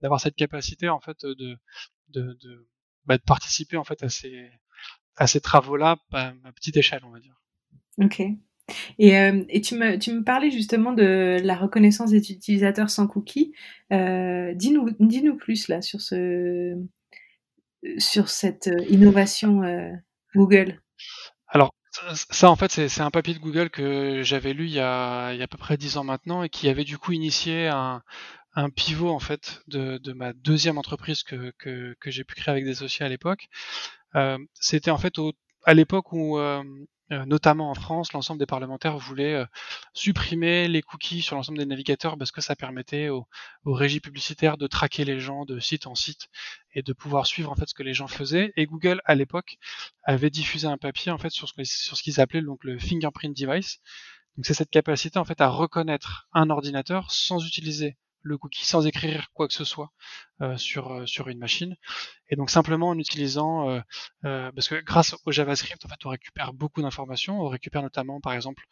d'avoir 0.01 0.21
cette 0.21 0.37
capacité 0.37 0.89
en 0.89 1.01
fait 1.01 1.25
de 1.25 1.59
de 2.09 2.39
de, 2.43 2.69
bah, 3.05 3.19
de 3.19 3.23
participer 3.23 3.77
en 3.77 3.85
fait 3.85 4.03
à 4.03 4.09
ces 4.09 4.51
à 5.17 5.27
ces 5.27 5.41
travaux-là 5.41 5.97
à 6.13 6.33
ma 6.35 6.53
petite 6.53 6.77
échelle, 6.77 7.05
on 7.05 7.11
va 7.11 7.21
dire. 7.21 7.37
Ok. 7.99 8.23
Et, 8.99 9.19
euh, 9.19 9.45
et 9.49 9.61
tu, 9.61 9.77
me, 9.77 9.99
tu 9.99 10.23
parlais 10.23 10.51
justement 10.51 10.93
de 10.93 11.39
la 11.43 11.57
reconnaissance 11.57 12.11
des 12.11 12.31
utilisateurs 12.31 12.91
sans 12.91 13.07
cookies. 13.07 13.53
Euh, 13.93 14.53
dis-nous, 14.55 15.37
plus 15.37 15.69
là 15.69 15.83
sur, 15.83 16.01
ce, 16.01 16.77
sur 17.99 18.29
cette 18.29 18.69
euh, 18.69 18.85
innovation 18.89 19.63
Google. 20.35 20.81
Alors, 21.49 21.75
ça, 22.15 22.51
en 22.51 22.57
fait, 22.57 22.71
c'est 22.71 23.01
un 23.01 23.11
papier 23.11 23.35
de 23.35 23.39
Google 23.39 23.71
que 23.71 24.23
j'avais 24.23 24.55
lu 24.55 24.67
il 24.67 24.75
y, 24.75 24.81
a, 24.81 25.27
à 25.27 25.47
peu 25.47 25.59
près 25.59 25.77
dix 25.77 25.97
ans 25.97 26.05
maintenant 26.05 26.43
et 26.43 26.49
qui 26.49 26.69
avait 26.69 26.85
du 26.85 26.99
coup 26.99 27.13
initié 27.13 27.69
un, 27.69 28.03
pivot 28.77 29.09
en 29.09 29.19
fait 29.19 29.63
de, 29.67 30.13
ma 30.13 30.33
deuxième 30.33 30.79
entreprise 30.79 31.23
que, 31.23 31.53
j'ai 32.07 32.25
pu 32.25 32.35
créer 32.35 32.53
avec 32.53 32.65
des 32.65 32.73
associés 32.73 33.05
à 33.05 33.09
l'époque. 33.09 33.49
C'était 34.55 34.91
en 34.91 34.99
fait 34.99 35.15
à 35.65 35.75
l'époque 35.75 36.13
où 36.13 36.39
notamment 37.27 37.71
en 37.71 37.75
France, 37.75 38.13
l'ensemble 38.13 38.39
des 38.39 38.47
parlementaires 38.47 38.97
voulaient 38.99 39.35
euh, 39.35 39.47
supprimer 39.93 40.69
les 40.69 40.83
cookies 40.83 41.23
sur 41.23 41.37
l'ensemble 41.37 41.59
des 41.59 41.67
navigateurs 41.67 42.17
parce 42.19 42.33
que 42.33 42.41
ça 42.41 42.57
permettait 42.57 43.09
aux, 43.09 43.27
régies 43.65 44.01
publicitaires 44.01 44.57
de 44.57 44.67
traquer 44.67 45.05
les 45.05 45.21
gens 45.21 45.45
de 45.45 45.59
site 45.61 45.87
en 45.87 45.95
site 45.95 46.29
et 46.75 46.83
de 46.83 46.93
pouvoir 46.93 47.27
suivre 47.27 47.51
en 47.51 47.55
fait 47.55 47.69
ce 47.69 47.75
que 47.75 47.83
les 47.83 47.95
gens 47.95 48.09
faisaient. 48.09 48.53
Et 48.57 48.67
Google 48.67 49.01
à 49.05 49.15
l'époque 49.15 49.57
avait 50.05 50.31
diffusé 50.31 50.67
un 50.67 50.79
papier 50.79 51.13
en 51.13 51.19
fait 51.19 51.31
sur 51.31 51.49
ce, 51.49 51.55
sur 51.65 51.97
ce 51.97 52.03
qu'ils 52.03 52.21
appelaient 52.21 52.43
donc 52.43 52.65
le 52.65 52.79
fingerprint 52.79 53.37
device. 53.37 53.81
Donc 54.37 54.47
c'est 54.47 54.55
cette 54.55 54.71
capacité 54.71 55.19
en 55.19 55.25
fait 55.25 55.41
à 55.41 55.49
reconnaître 55.49 56.29
un 56.33 56.51
ordinateur 56.51 57.11
sans 57.11 57.45
utiliser 57.47 57.97
le 58.23 58.39
cookie 58.39 58.65
sans 58.65 58.87
écrire 58.87 59.29
quoi 59.33 59.49
que 59.49 59.55
ce 59.55 59.65
soit 59.65 59.93
euh, 60.41 60.57
sur 60.57 60.93
euh, 60.93 61.07
sur 61.07 61.29
une 61.29 61.39
machine. 61.39 61.77
Et 62.29 62.37
donc 62.37 62.51
simplement 62.51 62.89
en 62.89 62.99
utilisant 62.99 63.69
euh, 63.71 63.81
parce 64.23 64.69
que 64.69 64.81
grâce 64.81 65.15
au 65.27 65.33
JavaScript 65.33 65.85
en 65.85 65.89
fait 65.89 66.05
on 66.05 66.09
récupère 66.09 66.53
beaucoup 66.53 66.83
d'informations. 66.83 67.41
On 67.41 67.49
récupère 67.49 67.83
notamment 67.83 68.21
par 68.21 68.33
exemple 68.33 68.65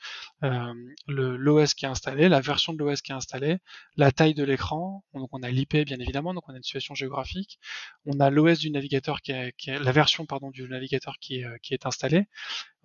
le 0.43 1.37
l'OS 1.37 1.75
qui 1.75 1.85
est 1.85 1.89
installé 1.89 2.29
la 2.29 2.41
version 2.41 2.73
de 2.73 2.79
l'OS 2.79 3.03
qui 3.03 3.13
est 3.13 3.15
installée 3.15 3.59
la 3.97 4.11
taille 4.13 4.35
de 4.35 4.45
l'écran. 4.45 5.05
Donc 5.15 5.29
on 5.33 5.43
a 5.43 5.51
l'IP 5.51 5.77
bien 5.77 5.99
évidemment 5.99 6.35
donc 6.35 6.49
on 6.49 6.55
a 6.55 6.57
une 6.57 6.63
situation 6.63 6.95
géographique. 6.95 7.59
On 8.07 8.19
a 8.21 8.31
l'OS 8.31 8.59
du 8.59 8.71
navigateur 8.71 9.21
qui 9.21 9.33
est, 9.33 9.55
la 9.67 9.93
version 9.93 10.27
pardon 10.27 10.51
du 10.51 10.69
navigateur 10.69 11.19
qui 11.21 11.41
est 11.41 11.61
qui 11.63 11.75
est 11.75 11.87
installé. 11.87 12.27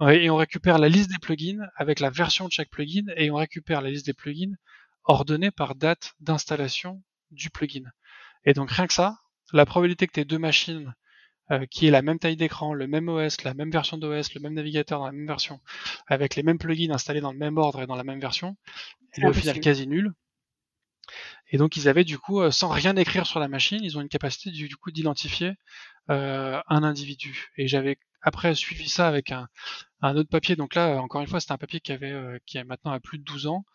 Et 0.02 0.30
on 0.30 0.36
récupère 0.36 0.78
la 0.78 0.90
liste 0.90 1.10
des 1.10 1.20
plugins 1.20 1.66
avec 1.76 2.00
la 2.00 2.10
version 2.10 2.48
de 2.48 2.52
chaque 2.52 2.70
plugin 2.70 3.06
et 3.16 3.32
on 3.32 3.36
récupère 3.36 3.82
la 3.82 3.90
liste 3.90 4.06
des 4.06 4.14
plugins 4.14 4.56
ordonné 5.06 5.52
par 5.52 5.76
date 5.76 6.14
d'installation 6.20 7.02
du 7.32 7.50
plugin. 7.50 7.92
Et 8.46 8.54
donc 8.54 8.72
rien 8.72 8.88
que 8.88 8.94
ça, 8.94 9.18
la 9.54 9.66
probabilité 9.66 10.08
que 10.08 10.14
tes 10.14 10.26
deux 10.26 10.38
machines 10.38 10.94
euh, 11.52 11.66
qui 11.68 11.88
aient 11.88 11.92
la 11.92 12.02
même 12.02 12.20
taille 12.20 12.36
d'écran, 12.36 12.74
le 12.74 12.88
même 12.88 13.08
OS, 13.08 13.44
la 13.44 13.54
même 13.54 13.72
version 13.72 13.98
d'OS, 13.98 14.34
le 14.34 14.42
même 14.42 14.54
navigateur 14.54 15.00
dans 15.00 15.06
la 15.06 15.12
même 15.12 15.28
version, 15.28 15.62
avec 16.08 16.36
les 16.36 16.44
mêmes 16.44 16.58
plugins 16.58 16.92
installés 16.92 17.22
dans 17.22 17.32
le 17.32 17.38
même 17.38 17.58
ordre 17.58 17.82
et 17.82 17.88
dans 17.88 17.96
la 17.96 18.04
même 18.04 18.20
version, 18.20 18.58
elle 19.14 19.26
est 19.26 19.28
au 19.28 19.34
final 19.34 19.60
quasi 19.60 19.88
nulle. 19.88 20.14
Et 21.52 21.58
donc 21.58 21.78
ils 21.78 21.88
avaient 21.88 22.04
du 22.04 22.18
coup, 22.18 22.42
euh, 22.42 22.52
sans 22.52 22.70
rien 22.70 22.96
écrire 22.96 23.28
sur 23.28 23.40
la 23.40 23.48
machine, 23.48 23.80
ils 23.84 23.98
ont 23.98 24.02
une 24.02 24.10
capacité 24.10 24.50
du, 24.50 24.76
coup 24.76 24.92
d'identifier 24.92 25.54
euh, 26.10 26.60
un 26.68 26.84
individu. 26.84 27.52
Et 27.58 27.68
j'avais 27.68 27.98
après 28.22 28.56
suivi 28.56 28.90
ça 28.90 29.08
avec 29.08 29.32
un, 29.32 29.48
un, 30.02 30.18
autre 30.18 30.30
papier. 30.30 30.56
Donc 30.56 30.74
là, 30.74 31.00
encore 31.00 31.22
une 31.22 31.28
fois, 31.28 31.40
c'était 31.40 31.54
un 31.54 31.58
papier 31.58 31.80
qui 31.80 31.92
avait 31.92 32.12
euh, 32.12 32.40
qui 32.46 32.58
est 32.58 32.64
maintenant 32.64 32.92
à 32.92 33.00
plus 33.00 33.20
de 33.20 33.24
12 33.24 33.48
ans. 33.48 33.66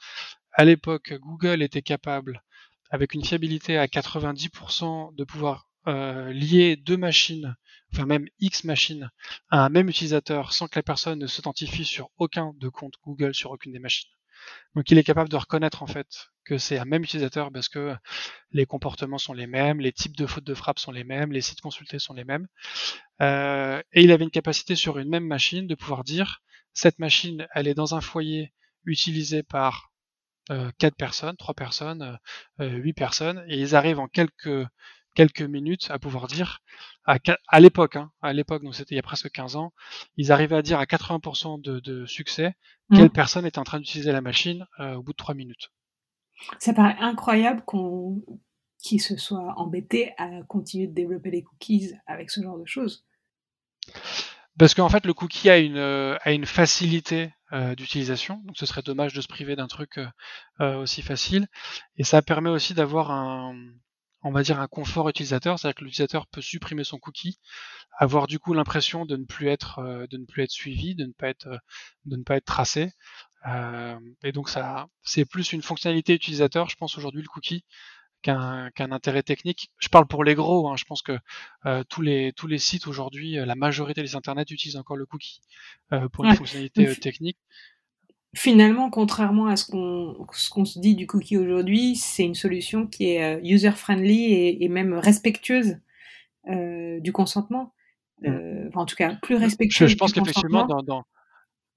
À 0.52 0.64
l'époque, 0.64 1.14
Google 1.20 1.62
était 1.62 1.82
capable, 1.82 2.42
avec 2.90 3.14
une 3.14 3.24
fiabilité 3.24 3.78
à 3.78 3.86
90%, 3.86 5.14
de 5.14 5.24
pouvoir 5.24 5.68
euh, 5.86 6.32
lier 6.32 6.76
deux 6.76 6.96
machines, 6.96 7.56
enfin 7.92 8.04
même 8.04 8.26
X 8.38 8.64
machines, 8.64 9.10
à 9.48 9.64
un 9.64 9.68
même 9.68 9.88
utilisateur 9.88 10.52
sans 10.52 10.68
que 10.68 10.78
la 10.78 10.82
personne 10.82 11.18
ne 11.18 11.26
s'authentifie 11.26 11.84
sur 11.84 12.10
aucun 12.18 12.52
de 12.58 12.68
compte 12.68 12.94
Google 13.02 13.34
sur 13.34 13.50
aucune 13.50 13.72
des 13.72 13.78
machines. 13.78 14.10
Donc 14.74 14.90
il 14.90 14.98
est 14.98 15.04
capable 15.04 15.28
de 15.28 15.36
reconnaître 15.36 15.82
en 15.82 15.86
fait 15.86 16.30
que 16.44 16.58
c'est 16.58 16.78
un 16.78 16.84
même 16.84 17.02
utilisateur 17.02 17.50
parce 17.52 17.68
que 17.68 17.94
les 18.50 18.66
comportements 18.66 19.18
sont 19.18 19.32
les 19.32 19.46
mêmes, 19.46 19.80
les 19.80 19.92
types 19.92 20.16
de 20.16 20.26
fautes 20.26 20.44
de 20.44 20.54
frappe 20.54 20.78
sont 20.78 20.92
les 20.92 21.04
mêmes, 21.04 21.32
les 21.32 21.40
sites 21.40 21.60
consultés 21.60 21.98
sont 21.98 22.14
les 22.14 22.24
mêmes. 22.24 22.46
Euh, 23.22 23.82
et 23.92 24.02
il 24.02 24.12
avait 24.12 24.24
une 24.24 24.30
capacité 24.30 24.76
sur 24.76 24.98
une 24.98 25.08
même 25.08 25.26
machine 25.26 25.66
de 25.66 25.74
pouvoir 25.74 26.04
dire 26.04 26.42
cette 26.72 26.98
machine, 26.98 27.46
elle 27.54 27.68
est 27.68 27.74
dans 27.74 27.94
un 27.94 28.00
foyer 28.00 28.52
utilisé 28.84 29.42
par 29.42 29.89
4 30.78 30.96
personnes, 30.96 31.36
3 31.36 31.54
personnes, 31.54 32.18
euh, 32.60 32.68
8 32.68 32.92
personnes, 32.92 33.44
et 33.48 33.58
ils 33.58 33.74
arrivent 33.74 34.00
en 34.00 34.08
quelques 34.08 34.66
quelques 35.14 35.42
minutes 35.42 35.90
à 35.90 35.98
pouvoir 35.98 36.28
dire 36.28 36.60
à, 37.04 37.18
à 37.48 37.60
l'époque, 37.60 37.96
hein, 37.96 38.12
à 38.22 38.32
l'époque, 38.32 38.62
donc 38.62 38.74
c'était 38.74 38.94
il 38.94 38.96
y 38.96 39.00
a 39.00 39.02
presque 39.02 39.30
15 39.30 39.56
ans, 39.56 39.72
ils 40.16 40.30
arrivaient 40.30 40.56
à 40.56 40.62
dire 40.62 40.78
à 40.78 40.84
80% 40.84 41.60
de, 41.60 41.80
de, 41.80 42.06
succès 42.06 42.54
mmh. 42.88 42.96
quelle 42.96 43.10
personne 43.10 43.44
était 43.44 43.58
en 43.58 43.64
train 43.64 43.78
d'utiliser 43.78 44.12
la 44.12 44.20
machine 44.20 44.66
euh, 44.78 44.94
au 44.94 45.02
bout 45.02 45.12
de 45.12 45.16
3 45.16 45.34
minutes. 45.34 45.70
Ça 46.58 46.72
paraît 46.72 46.96
incroyable 47.00 47.62
qu'on 47.66 48.22
qu'ils 48.78 49.00
se 49.00 49.16
soit 49.18 49.52
embêté 49.58 50.14
à 50.16 50.42
continuer 50.48 50.86
de 50.86 50.94
développer 50.94 51.30
les 51.30 51.42
cookies 51.42 51.92
avec 52.06 52.30
ce 52.30 52.40
genre 52.42 52.58
de 52.58 52.64
choses. 52.64 53.04
Parce 54.60 54.74
qu'en 54.74 54.90
fait, 54.90 55.06
le 55.06 55.14
cookie 55.14 55.48
a 55.48 55.56
une, 55.56 55.78
euh, 55.78 56.44
facilité 56.44 57.32
euh, 57.54 57.74
d'utilisation, 57.74 58.42
donc 58.44 58.58
ce 58.58 58.66
serait 58.66 58.82
dommage 58.82 59.14
de 59.14 59.22
se 59.22 59.26
priver 59.26 59.56
d'un 59.56 59.68
truc 59.68 59.98
euh, 60.60 60.76
aussi 60.76 61.00
facile. 61.00 61.46
Et 61.96 62.04
ça 62.04 62.20
permet 62.20 62.50
aussi 62.50 62.74
d'avoir 62.74 63.10
un, 63.10 63.54
on 64.22 64.30
va 64.30 64.42
dire 64.42 64.60
un 64.60 64.66
confort 64.66 65.08
utilisateur, 65.08 65.58
c'est-à-dire 65.58 65.76
que 65.76 65.84
l'utilisateur 65.84 66.26
peut 66.26 66.42
supprimer 66.42 66.84
son 66.84 66.98
cookie, 66.98 67.38
avoir 67.98 68.26
du 68.26 68.38
coup 68.38 68.52
l'impression 68.52 69.06
de 69.06 69.16
ne 69.16 69.24
plus 69.24 69.48
être 69.48 69.80
de 70.10 70.18
ne 70.18 70.26
plus 70.26 70.42
être 70.42 70.50
suivi, 70.50 70.94
de 70.94 71.06
ne 71.06 71.12
pas 71.12 71.28
être 71.28 71.48
de 72.04 72.16
ne 72.16 72.22
pas 72.22 72.36
être 72.36 72.44
tracé. 72.44 72.92
Et 74.22 74.32
donc 74.32 74.50
ça 74.50 74.88
c'est 75.02 75.24
plus 75.24 75.54
une 75.54 75.62
fonctionnalité 75.62 76.12
utilisateur, 76.12 76.68
je 76.68 76.76
pense 76.76 76.98
aujourd'hui 76.98 77.22
le 77.22 77.28
cookie 77.28 77.64
qu'un 78.22 78.70
intérêt 78.78 79.22
technique. 79.22 79.70
Je 79.78 79.88
parle 79.88 80.06
pour 80.06 80.24
les 80.24 80.34
gros, 80.34 80.68
hein, 80.68 80.76
je 80.76 80.84
pense 80.84 81.02
que 81.02 81.18
euh, 81.66 81.82
tous 81.88 82.02
les 82.02 82.32
tous 82.34 82.46
les 82.46 82.58
sites 82.58 82.86
aujourd'hui, 82.86 83.34
la 83.34 83.54
majorité 83.54 84.02
des 84.02 84.16
internets 84.16 84.44
utilisent 84.50 84.76
encore 84.76 84.96
le 84.96 85.06
cookie 85.06 85.40
pour 86.12 86.24
une 86.24 86.34
fonctionnalité 86.34 86.94
technique 86.96 87.38
finalement, 88.34 88.90
contrairement 88.90 89.46
à 89.46 89.56
ce 89.56 89.70
qu'on 89.70 90.26
ce 90.32 90.50
qu'on 90.50 90.64
se 90.64 90.78
dit 90.78 90.94
du 90.94 91.06
cookie 91.06 91.36
aujourd'hui, 91.36 91.96
c'est 91.96 92.24
une 92.24 92.34
solution 92.34 92.86
qui 92.86 93.12
est 93.12 93.24
euh, 93.24 93.40
user-friendly 93.42 94.24
et, 94.32 94.64
et, 94.64 94.68
même 94.68 94.94
respectueuse 94.94 95.78
euh, 96.48 97.00
du 97.00 97.12
consentement. 97.12 97.74
Mm. 98.22 98.28
Euh, 98.28 98.68
enfin, 98.68 98.80
en 98.82 98.86
tout 98.86 98.96
cas, 98.96 99.16
plus 99.22 99.36
respectueuse 99.36 99.88
je, 99.88 99.92
je 99.92 99.98
pense 99.98 100.12
qu'effectivement, 100.12 100.66
dans, 100.66 100.82
dans, 100.82 101.04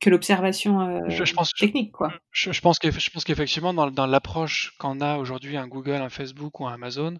que 0.03 0.09
l'observation 0.09 0.81
euh, 0.81 1.23
technique, 1.57 1.93
quoi. 1.93 2.13
Je, 2.31 2.51
je 2.51 2.59
pense 2.59 2.77
qu'effectivement, 2.77 3.73
dans, 3.73 3.89
dans 3.89 4.05
l'approche 4.05 4.75
qu'en 4.77 4.99
a 4.99 5.15
aujourd'hui 5.17 5.55
un 5.55 5.65
Google, 5.67 6.01
un 6.01 6.09
Facebook 6.09 6.59
ou 6.59 6.67
un 6.67 6.73
Amazon, 6.73 7.17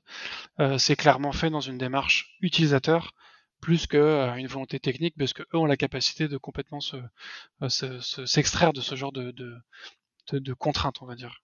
euh, 0.60 0.78
c'est 0.78 0.98
clairement 0.98 1.32
fait 1.32 1.50
dans 1.50 1.62
une 1.62 1.78
démarche 1.78 2.36
utilisateur 2.42 3.14
plus 3.62 3.88
qu'une 3.88 4.02
euh, 4.02 4.48
volonté 4.50 4.82
technique, 4.82 5.16
parce 5.18 5.32
qu'eux 5.32 5.46
ont 5.54 5.66
la 5.66 5.78
capacité 5.78 6.28
de 6.28 6.36
complètement 6.38 6.82
s'extraire 6.82 8.70
se, 8.70 8.76
de 8.76 8.82
ce 8.82 8.96
genre 8.96 9.14
de, 9.14 9.32
de, 9.32 10.40
de, 10.40 10.54
contraintes, 10.54 11.02
on 11.02 11.06
va 11.06 11.16
dire. 11.16 11.42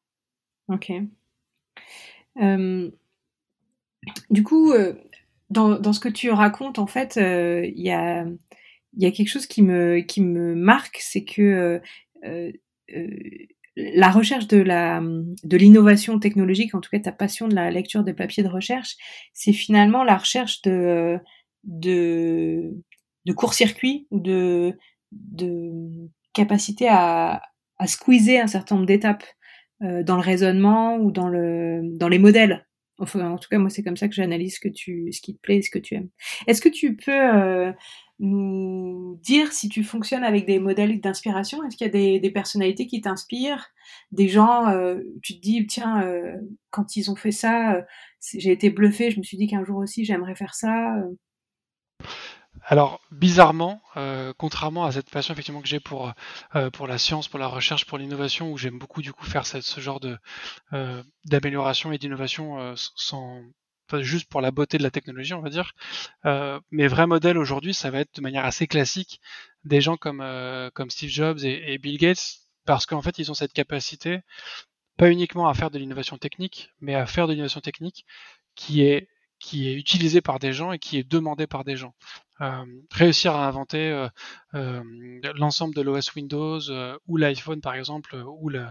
Ok. 0.68 0.92
Du 4.30 4.44
coup, 4.44 4.74
dans, 5.50 5.80
dans, 5.80 5.94
ce 5.94 6.02
que 6.02 6.10
tu 6.10 6.32
racontes, 6.32 6.80
en 6.80 6.88
fait, 6.88 7.16
il 7.16 7.82
y, 7.82 7.92
a, 7.92 8.26
y 8.98 9.06
a 9.06 9.12
quelque 9.12 9.30
chose 9.30 9.48
qui 9.48 9.62
me, 9.62 10.00
qui 10.00 10.22
me 10.22 10.56
marque, 10.56 10.98
c'est 11.02 11.24
que 11.24 11.82
la 13.76 14.10
recherche 14.10 14.48
de 14.48 14.58
la 14.58 15.02
de 15.02 15.58
l'innovation 15.58 16.20
technologique, 16.20 16.76
en 16.76 16.82
tout 16.82 16.90
cas 16.90 17.00
ta 17.00 17.12
passion 17.12 17.48
de 17.48 17.56
la 17.56 17.72
lecture 17.72 18.04
des 18.04 18.14
papiers 18.14 18.44
de 18.44 18.50
recherche, 18.50 18.96
c'est 19.34 19.54
finalement 19.54 20.04
la 20.04 20.18
recherche 20.18 20.62
de 20.64 21.20
de, 21.64 22.74
de 23.26 23.34
court-circuit 23.34 24.08
ou 24.12 24.20
de, 24.20 24.78
de 25.12 25.72
capacité 26.34 26.88
à, 26.90 27.42
à 27.78 27.88
squeezer 27.88 28.42
un 28.42 28.48
certain 28.48 28.76
nombre 28.76 28.88
d'étapes 28.88 29.26
euh, 29.84 30.04
dans 30.04 30.16
le 30.16 30.22
raisonnement 30.22 30.98
ou 30.98 31.12
dans, 31.12 31.28
le, 31.28 31.82
dans 31.98 32.10
les 32.10 32.20
modèles. 32.20 32.66
Enfin, 32.98 33.30
en 33.30 33.38
tout 33.38 33.48
cas, 33.50 33.58
moi, 33.58 33.70
c'est 33.70 33.84
comme 33.84 33.98
ça 33.98 34.08
que 34.10 34.14
j'analyse 34.16 34.56
ce, 34.56 34.60
que 34.60 34.68
tu, 34.68 35.12
ce 35.12 35.22
qui 35.22 35.36
te 35.36 35.40
plaît 35.42 35.58
et 35.58 35.62
ce 35.62 35.70
que 35.70 35.80
tu 35.80 35.96
aimes. 35.96 36.10
Est-ce 36.48 36.62
que 36.62 36.70
tu 36.70 36.96
peux 36.96 37.12
euh, 37.12 37.72
nous 38.20 39.20
dire 39.24 39.52
si 39.54 39.70
tu 39.70 39.84
fonctionnes 39.84 40.24
avec 40.24 40.46
des 40.46 40.60
modèles 40.60 41.00
d'inspiration? 41.00 41.64
Est-ce 41.64 41.78
qu'il 41.78 41.88
y 41.88 41.90
a 41.90 42.20
des, 42.20 42.32
personnalités 42.32 42.86
qui 42.86 43.02
t'inspirent? 43.02 43.68
Des 44.12 44.28
gens, 44.28 44.68
euh, 44.68 45.00
tu 45.24 45.36
te 45.36 45.42
dis, 45.42 45.66
tiens, 45.68 46.04
euh, 46.04 46.36
quand 46.70 46.96
ils 46.96 47.10
ont 47.10 47.16
fait 47.16 47.32
ça, 47.32 47.76
euh, 47.76 47.82
j'ai 48.22 48.52
été 48.52 48.70
bluffé, 48.70 49.12
je 49.12 49.20
me 49.20 49.24
suis 49.24 49.38
dit 49.38 49.48
qu'un 49.48 49.64
jour 49.64 49.78
aussi, 49.78 50.06
j'aimerais 50.06 50.36
faire 50.36 50.54
ça. 50.54 50.96
Alors 52.66 53.00
bizarrement, 53.12 53.82
contrairement 54.38 54.84
à 54.84 54.92
cette 54.92 55.10
passion 55.10 55.34
effectivement 55.34 55.62
que 55.62 55.68
j'ai 55.68 55.80
pour 55.80 56.14
pour 56.74 56.88
la 56.88 56.98
science, 56.98 57.28
pour 57.28 57.40
la 57.40 57.48
recherche, 57.48 57.86
pour 57.86 57.98
l'innovation, 57.98 58.52
où 58.52 58.58
j'aime 58.58 58.78
beaucoup 58.78 59.02
du 59.02 59.14
coup 59.14 59.26
faire 59.26 59.46
ce 59.46 59.82
genre 59.82 60.00
de 60.00 60.18
d'amélioration 61.26 61.92
et 61.94 61.98
d'innovation 61.98 62.74
sans 62.76 63.42
juste 64.02 64.30
pour 64.30 64.42
la 64.42 64.52
beauté 64.52 64.78
de 64.78 64.84
la 64.84 64.92
technologie, 64.92 65.34
on 65.34 65.42
va 65.42 65.50
dire. 65.50 65.74
mes 66.72 66.88
vrais 66.88 67.08
modèles 67.08 67.38
aujourd'hui, 67.38 67.74
ça 67.74 67.92
va 67.92 68.00
être 68.00 68.16
de 68.16 68.22
manière 68.22 68.46
assez 68.46 68.68
classique 68.68 69.22
des 69.66 69.82
gens 69.82 69.98
comme 69.98 70.24
comme 70.74 70.90
Steve 70.90 71.10
Jobs 71.10 71.40
et, 71.44 71.78
Bill 71.78 71.98
Gates, 71.98 72.40
parce 72.66 72.86
qu'en 72.86 73.02
fait 73.02 73.20
ils 73.20 73.32
ont 73.32 73.34
cette 73.34 73.54
capacité 73.54 74.22
pas 74.98 75.10
uniquement 75.10 75.48
à 75.48 75.54
faire 75.54 75.72
de 75.72 75.80
l'innovation 75.80 76.18
technique, 76.18 76.70
mais 76.82 76.96
à 76.96 77.06
faire 77.06 77.28
de 77.28 77.34
l'innovation 77.34 77.62
technique 77.62 78.06
qui 78.56 78.84
est 78.84 79.08
qui 79.40 79.70
est 79.70 79.74
utilisé 79.74 80.22
par 80.22 80.40
des 80.40 80.54
gens 80.54 80.72
et 80.74 80.80
qui 80.80 80.98
est 80.98 81.10
demandé 81.10 81.48
par 81.48 81.64
des 81.64 81.78
gens. 81.78 81.94
Euh, 82.42 82.66
réussir 82.92 83.36
à 83.36 83.48
inventer 83.48 83.90
euh, 83.90 84.08
euh, 84.54 84.84
l'ensemble 85.36 85.76
de 85.76 85.82
l'OS 85.82 86.14
Windows 86.16 86.60
ou 87.08 87.18
l'iPhone 87.18 87.62
par 87.62 87.74
exemple 87.74 88.16
ou 88.16 88.50
le 88.50 88.66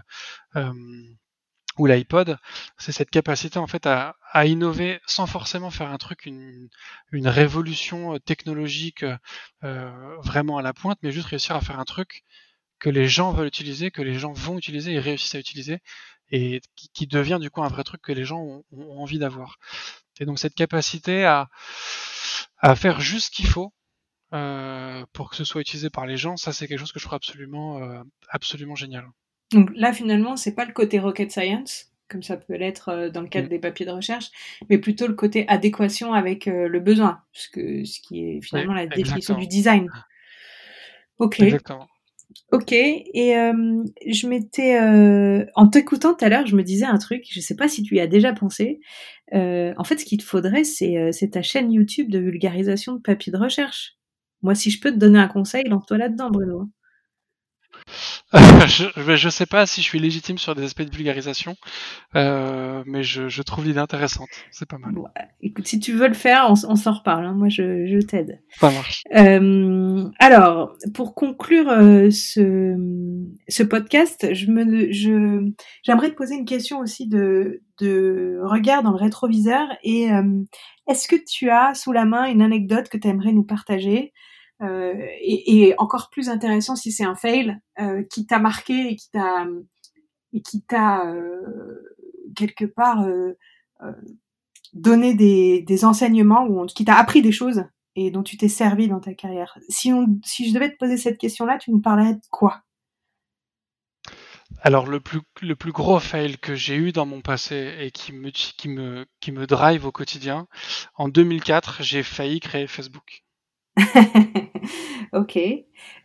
ou 1.79 1.87
l'iPod, 1.87 2.37
c'est 2.77 2.91
cette 2.91 3.09
capacité 3.09 3.57
en 3.57 3.67
fait 3.67 3.87
à, 3.87 4.15
innover 4.45 4.99
sans 5.07 5.25
forcément 5.25 5.71
faire 5.71 5.89
un 5.91 5.97
truc, 5.97 6.25
une, 6.25 6.69
révolution 7.11 8.19
technologique 8.19 9.05
vraiment 9.61 10.57
à 10.57 10.61
la 10.61 10.73
pointe, 10.73 10.99
mais 11.01 11.11
juste 11.11 11.27
réussir 11.27 11.55
à 11.55 11.61
faire 11.61 11.79
un 11.79 11.85
truc 11.85 12.23
que 12.79 12.89
les 12.89 13.07
gens 13.07 13.31
veulent 13.31 13.47
utiliser, 13.47 13.91
que 13.91 14.01
les 14.01 14.17
gens 14.19 14.33
vont 14.33 14.57
utiliser 14.57 14.93
et 14.93 14.99
réussissent 14.99 15.35
à 15.35 15.39
utiliser, 15.39 15.79
et 16.31 16.61
qui, 16.93 17.07
devient 17.07 17.39
du 17.41 17.49
coup 17.49 17.63
un 17.63 17.67
vrai 17.67 17.83
truc 17.83 18.01
que 18.01 18.11
les 18.11 18.25
gens 18.25 18.41
ont, 18.41 18.63
envie 18.99 19.19
d'avoir. 19.19 19.57
Et 20.19 20.25
donc 20.25 20.39
cette 20.39 20.55
capacité 20.55 21.25
à, 21.25 21.49
faire 22.75 22.99
juste 22.99 23.27
ce 23.27 23.31
qu'il 23.31 23.47
faut 23.47 23.73
euh, 24.33 25.05
pour 25.13 25.29
que 25.29 25.35
ce 25.35 25.43
soit 25.43 25.61
utilisé 25.61 25.89
par 25.89 26.05
les 26.05 26.17
gens, 26.17 26.37
ça 26.37 26.53
c'est 26.53 26.67
quelque 26.67 26.79
chose 26.79 26.91
que 26.91 26.99
je 26.99 27.05
trouve 27.05 27.15
absolument, 27.15 27.79
euh, 27.79 28.03
absolument 28.29 28.75
génial. 28.75 29.07
Donc 29.51 29.69
là 29.75 29.93
finalement 29.93 30.37
c'est 30.37 30.53
pas 30.53 30.65
le 30.65 30.73
côté 30.73 30.99
rocket 30.99 31.31
science 31.31 31.89
comme 32.09 32.23
ça 32.23 32.37
peut 32.37 32.55
l'être 32.55 32.89
euh, 32.89 33.09
dans 33.09 33.21
le 33.21 33.27
cadre 33.27 33.45
mm. 33.45 33.49
des 33.51 33.59
papiers 33.59 33.85
de 33.85 33.91
recherche, 33.91 34.31
mais 34.69 34.79
plutôt 34.79 35.07
le 35.07 35.13
côté 35.13 35.47
adéquation 35.47 36.13
avec 36.13 36.47
euh, 36.47 36.67
le 36.67 36.79
besoin, 36.79 37.21
ce, 37.31 37.49
que, 37.49 37.85
ce 37.85 38.01
qui 38.01 38.23
est 38.25 38.41
finalement 38.41 38.73
la 38.73 38.87
définition 38.87 39.37
du 39.37 39.45
design. 39.47 39.87
Ok. 41.19 41.39
Exactement. 41.39 41.87
Ok, 42.51 42.73
et 42.73 43.37
euh, 43.37 43.83
je 44.07 44.27
m'étais, 44.27 44.79
euh, 44.79 45.45
en 45.55 45.67
t'écoutant 45.67 46.13
tout 46.13 46.23
à 46.23 46.29
l'heure, 46.29 46.45
je 46.45 46.55
me 46.55 46.63
disais 46.63 46.85
un 46.85 46.97
truc, 46.97 47.25
je 47.29 47.39
sais 47.39 47.55
pas 47.55 47.67
si 47.67 47.81
tu 47.81 47.95
y 47.95 47.99
as 47.99 48.07
déjà 48.07 48.33
pensé. 48.33 48.79
Euh, 49.33 49.73
en 49.77 49.83
fait, 49.83 49.97
ce 49.99 50.05
qu'il 50.05 50.19
te 50.19 50.23
faudrait, 50.23 50.63
c'est, 50.63 51.11
c'est 51.11 51.29
ta 51.29 51.41
chaîne 51.41 51.71
YouTube 51.71 52.09
de 52.09 52.19
vulgarisation 52.19 52.93
de 52.93 53.01
papier 53.01 53.31
de 53.31 53.37
recherche. 53.37 53.97
Moi, 54.43 54.53
si 54.53 54.69
je 54.69 54.79
peux 54.79 54.91
te 54.91 54.97
donner 54.97 55.19
un 55.19 55.27
conseil, 55.27 55.63
lance-toi 55.65 55.97
là-dedans, 55.97 56.29
Bruno. 56.29 56.69
je, 58.67 59.15
je 59.15 59.29
sais 59.29 59.47
pas 59.47 59.65
si 59.65 59.81
je 59.81 59.87
suis 59.87 59.97
légitime 59.97 60.37
sur 60.37 60.53
des 60.53 60.63
aspects 60.63 60.83
de 60.83 60.95
vulgarisation, 60.95 61.55
euh, 62.15 62.83
mais 62.85 63.01
je, 63.01 63.27
je 63.27 63.41
trouve 63.41 63.65
l'idée 63.65 63.79
intéressante. 63.79 64.29
C'est 64.51 64.67
pas 64.67 64.77
mal. 64.77 64.93
écoute, 65.41 65.67
si 65.67 65.79
tu 65.79 65.93
veux 65.93 66.07
le 66.07 66.13
faire, 66.13 66.45
on, 66.47 66.53
on 66.69 66.75
s'en 66.75 66.93
reparle. 66.93 67.25
Hein. 67.25 67.33
Moi, 67.33 67.49
je, 67.49 67.87
je 67.87 67.97
t'aide. 68.05 68.39
Ça 68.51 68.69
marche. 68.69 69.03
Euh, 69.15 70.07
alors, 70.19 70.75
pour 70.93 71.15
conclure 71.15 71.69
euh, 71.69 72.11
ce, 72.11 72.75
ce 73.47 73.63
podcast, 73.63 74.31
je 74.31 74.51
me, 74.51 74.91
je, 74.91 75.49
j'aimerais 75.81 76.11
te 76.11 76.15
poser 76.15 76.35
une 76.35 76.45
question 76.45 76.79
aussi 76.79 77.07
de, 77.07 77.63
de 77.79 78.39
regard 78.43 78.83
dans 78.83 78.91
le 78.91 78.97
rétroviseur. 78.97 79.67
Et 79.83 80.09
est-ce 80.87 81.07
que 81.07 81.15
tu 81.15 81.49
as 81.49 81.73
sous 81.73 81.91
la 81.91 82.05
main 82.05 82.25
une 82.25 82.43
anecdote 82.43 82.89
que 82.89 82.97
tu 82.97 83.07
aimerais 83.07 83.31
nous 83.31 83.43
partager? 83.43 84.13
Euh, 84.61 84.93
et, 85.21 85.73
encore 85.77 86.09
plus 86.09 86.29
intéressant 86.29 86.75
si 86.75 86.91
c'est 86.91 87.05
un 87.05 87.15
fail 87.15 87.57
euh, 87.79 88.03
qui 88.03 88.25
t'a 88.25 88.39
marqué 88.39 88.89
et 88.89 88.95
qui 88.95 89.09
t'a 89.09 89.45
et 90.33 90.41
qui 90.41 90.61
t'a 90.61 91.05
euh, 91.07 91.95
quelque 92.35 92.65
part 92.65 93.07
donné 94.73 95.13
des, 95.13 95.61
des, 95.61 95.85
enseignements 95.85 96.45
ou 96.45 96.65
qui 96.65 96.85
t'a 96.85 96.95
appris 96.95 97.21
des 97.21 97.31
choses 97.31 97.63
et 97.95 98.11
dont 98.11 98.23
tu 98.23 98.37
t'es 98.37 98.49
servi 98.49 98.87
dans 98.87 98.99
ta 98.99 99.13
carrière. 99.13 99.57
Si, 99.69 99.91
on, 99.91 100.19
si 100.23 100.47
je 100.47 100.53
devais 100.53 100.71
te 100.71 100.77
poser 100.77 100.97
cette 100.97 101.17
question-là, 101.17 101.57
tu 101.57 101.71
nous 101.71 101.81
parlerais 101.81 102.13
de 102.13 102.21
quoi? 102.29 102.61
Alors 104.61 104.87
le 104.87 104.99
plus 104.99 105.21
le 105.41 105.55
plus 105.55 105.71
gros 105.71 105.99
fail 105.99 106.37
que 106.37 106.53
j'ai 106.53 106.75
eu 106.75 106.91
dans 106.91 107.05
mon 107.05 107.21
passé 107.21 107.75
et 107.79 107.91
qui 107.91 108.11
me 108.11 108.29
qui 108.29 108.67
me 108.67 109.05
qui 109.21 109.31
me 109.31 109.47
drive 109.47 109.85
au 109.85 109.91
quotidien, 109.91 110.47
en 110.95 111.07
2004, 111.07 111.81
j'ai 111.81 112.03
failli 112.03 112.39
créer 112.41 112.67
Facebook. 112.67 113.23
ok. 115.13 115.39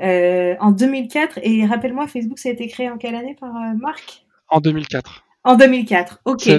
Euh, 0.01 0.55
en 0.61 0.73
2004, 0.73 1.41
et 1.43 1.67
rappelle-moi, 1.67 2.07
Facebook, 2.07 2.39
ça 2.39 2.49
a 2.49 2.53
été 2.53 2.69
créé 2.69 2.91
en 2.91 2.99
quelle 2.99 3.15
année 3.15 3.37
par 3.39 3.55
euh, 3.55 3.75
Marc? 3.79 4.25
En 4.49 4.61
2004. 4.61 5.25
En 5.45 5.57
2004, 5.57 6.21
ok. 6.25 6.51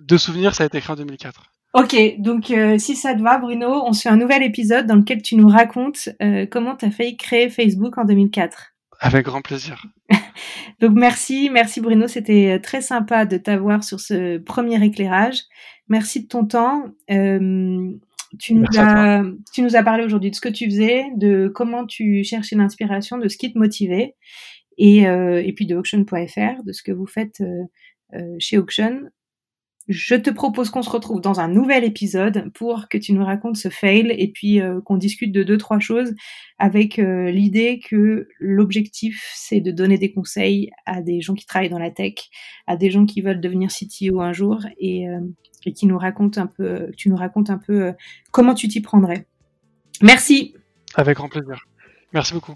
De 0.00 0.16
souvenir, 0.16 0.54
ça 0.54 0.64
a 0.64 0.66
été 0.66 0.80
créé 0.80 0.92
en 0.92 0.96
2004. 0.96 1.50
Ok, 1.74 1.96
donc 2.18 2.50
euh, 2.50 2.78
si 2.78 2.94
ça 2.94 3.14
te 3.14 3.22
va, 3.22 3.38
Bruno, 3.38 3.82
on 3.84 3.92
se 3.92 4.02
fait 4.02 4.08
un 4.08 4.16
nouvel 4.16 4.42
épisode 4.44 4.86
dans 4.86 4.94
lequel 4.94 5.22
tu 5.22 5.34
nous 5.34 5.48
racontes 5.48 6.08
comment 6.50 6.76
tu 6.76 6.84
as 6.84 6.90
failli 6.90 7.16
créer 7.16 7.50
Facebook 7.50 7.98
en 7.98 8.04
2004. 8.04 8.74
Avec 9.00 9.26
grand 9.26 9.42
plaisir. 9.42 9.84
donc 10.80 10.92
merci, 10.92 11.50
merci 11.50 11.80
Bruno, 11.80 12.06
c'était 12.06 12.60
très 12.60 12.80
sympa 12.80 13.26
de 13.26 13.38
t'avoir 13.38 13.82
sur 13.82 13.98
ce 13.98 14.38
premier 14.38 14.82
éclairage. 14.84 15.42
Merci 15.88 16.22
de 16.22 16.28
ton 16.28 16.46
temps. 16.46 16.84
Tu 18.38 18.54
nous, 18.54 18.66
as, 18.76 19.22
tu 19.52 19.62
nous 19.62 19.76
as 19.76 19.82
parlé 19.82 20.04
aujourd'hui 20.04 20.30
de 20.30 20.36
ce 20.36 20.40
que 20.40 20.48
tu 20.48 20.66
faisais, 20.66 21.04
de 21.16 21.50
comment 21.54 21.86
tu 21.86 22.24
cherchais 22.24 22.56
l'inspiration, 22.56 23.18
de 23.18 23.28
ce 23.28 23.36
qui 23.36 23.52
te 23.52 23.58
motivait, 23.58 24.14
et, 24.78 25.06
euh, 25.06 25.42
et 25.44 25.52
puis 25.52 25.66
de 25.66 25.76
auction.fr, 25.76 26.62
de 26.64 26.72
ce 26.72 26.82
que 26.82 26.92
vous 26.92 27.06
faites 27.06 27.40
euh, 27.40 27.64
euh, 28.14 28.36
chez 28.38 28.58
Auction. 28.58 29.02
Je 29.86 30.14
te 30.14 30.30
propose 30.30 30.70
qu'on 30.70 30.82
se 30.82 30.88
retrouve 30.88 31.20
dans 31.20 31.40
un 31.40 31.48
nouvel 31.48 31.84
épisode 31.84 32.50
pour 32.54 32.88
que 32.88 32.96
tu 32.96 33.12
nous 33.12 33.24
racontes 33.24 33.56
ce 33.56 33.68
fail 33.68 34.14
et 34.16 34.32
puis 34.32 34.62
euh, 34.62 34.80
qu'on 34.80 34.96
discute 34.96 35.30
de 35.30 35.42
deux, 35.42 35.58
trois 35.58 35.78
choses 35.78 36.14
avec 36.58 36.98
euh, 36.98 37.30
l'idée 37.30 37.80
que 37.80 38.28
l'objectif, 38.38 39.30
c'est 39.34 39.60
de 39.60 39.70
donner 39.70 39.98
des 39.98 40.10
conseils 40.10 40.70
à 40.86 41.02
des 41.02 41.20
gens 41.20 41.34
qui 41.34 41.44
travaillent 41.44 41.68
dans 41.68 41.78
la 41.78 41.90
tech, 41.90 42.14
à 42.66 42.78
des 42.78 42.90
gens 42.90 43.04
qui 43.04 43.20
veulent 43.20 43.42
devenir 43.42 43.68
CTO 43.68 44.22
un 44.22 44.32
jour 44.32 44.60
et, 44.78 45.06
euh, 45.06 45.20
et 45.66 45.72
qui 45.72 45.86
nous 45.86 45.98
racontent 45.98 46.40
un 46.40 46.46
peu, 46.46 46.90
tu 46.96 47.08
nous 47.08 47.16
racontes 47.16 47.50
un 47.50 47.58
peu 47.58 47.92
comment 48.30 48.54
tu 48.54 48.68
t'y 48.68 48.80
prendrais. 48.80 49.26
Merci. 50.02 50.54
Avec 50.94 51.16
grand 51.16 51.28
plaisir. 51.28 51.64
Merci 52.12 52.34
beaucoup. 52.34 52.54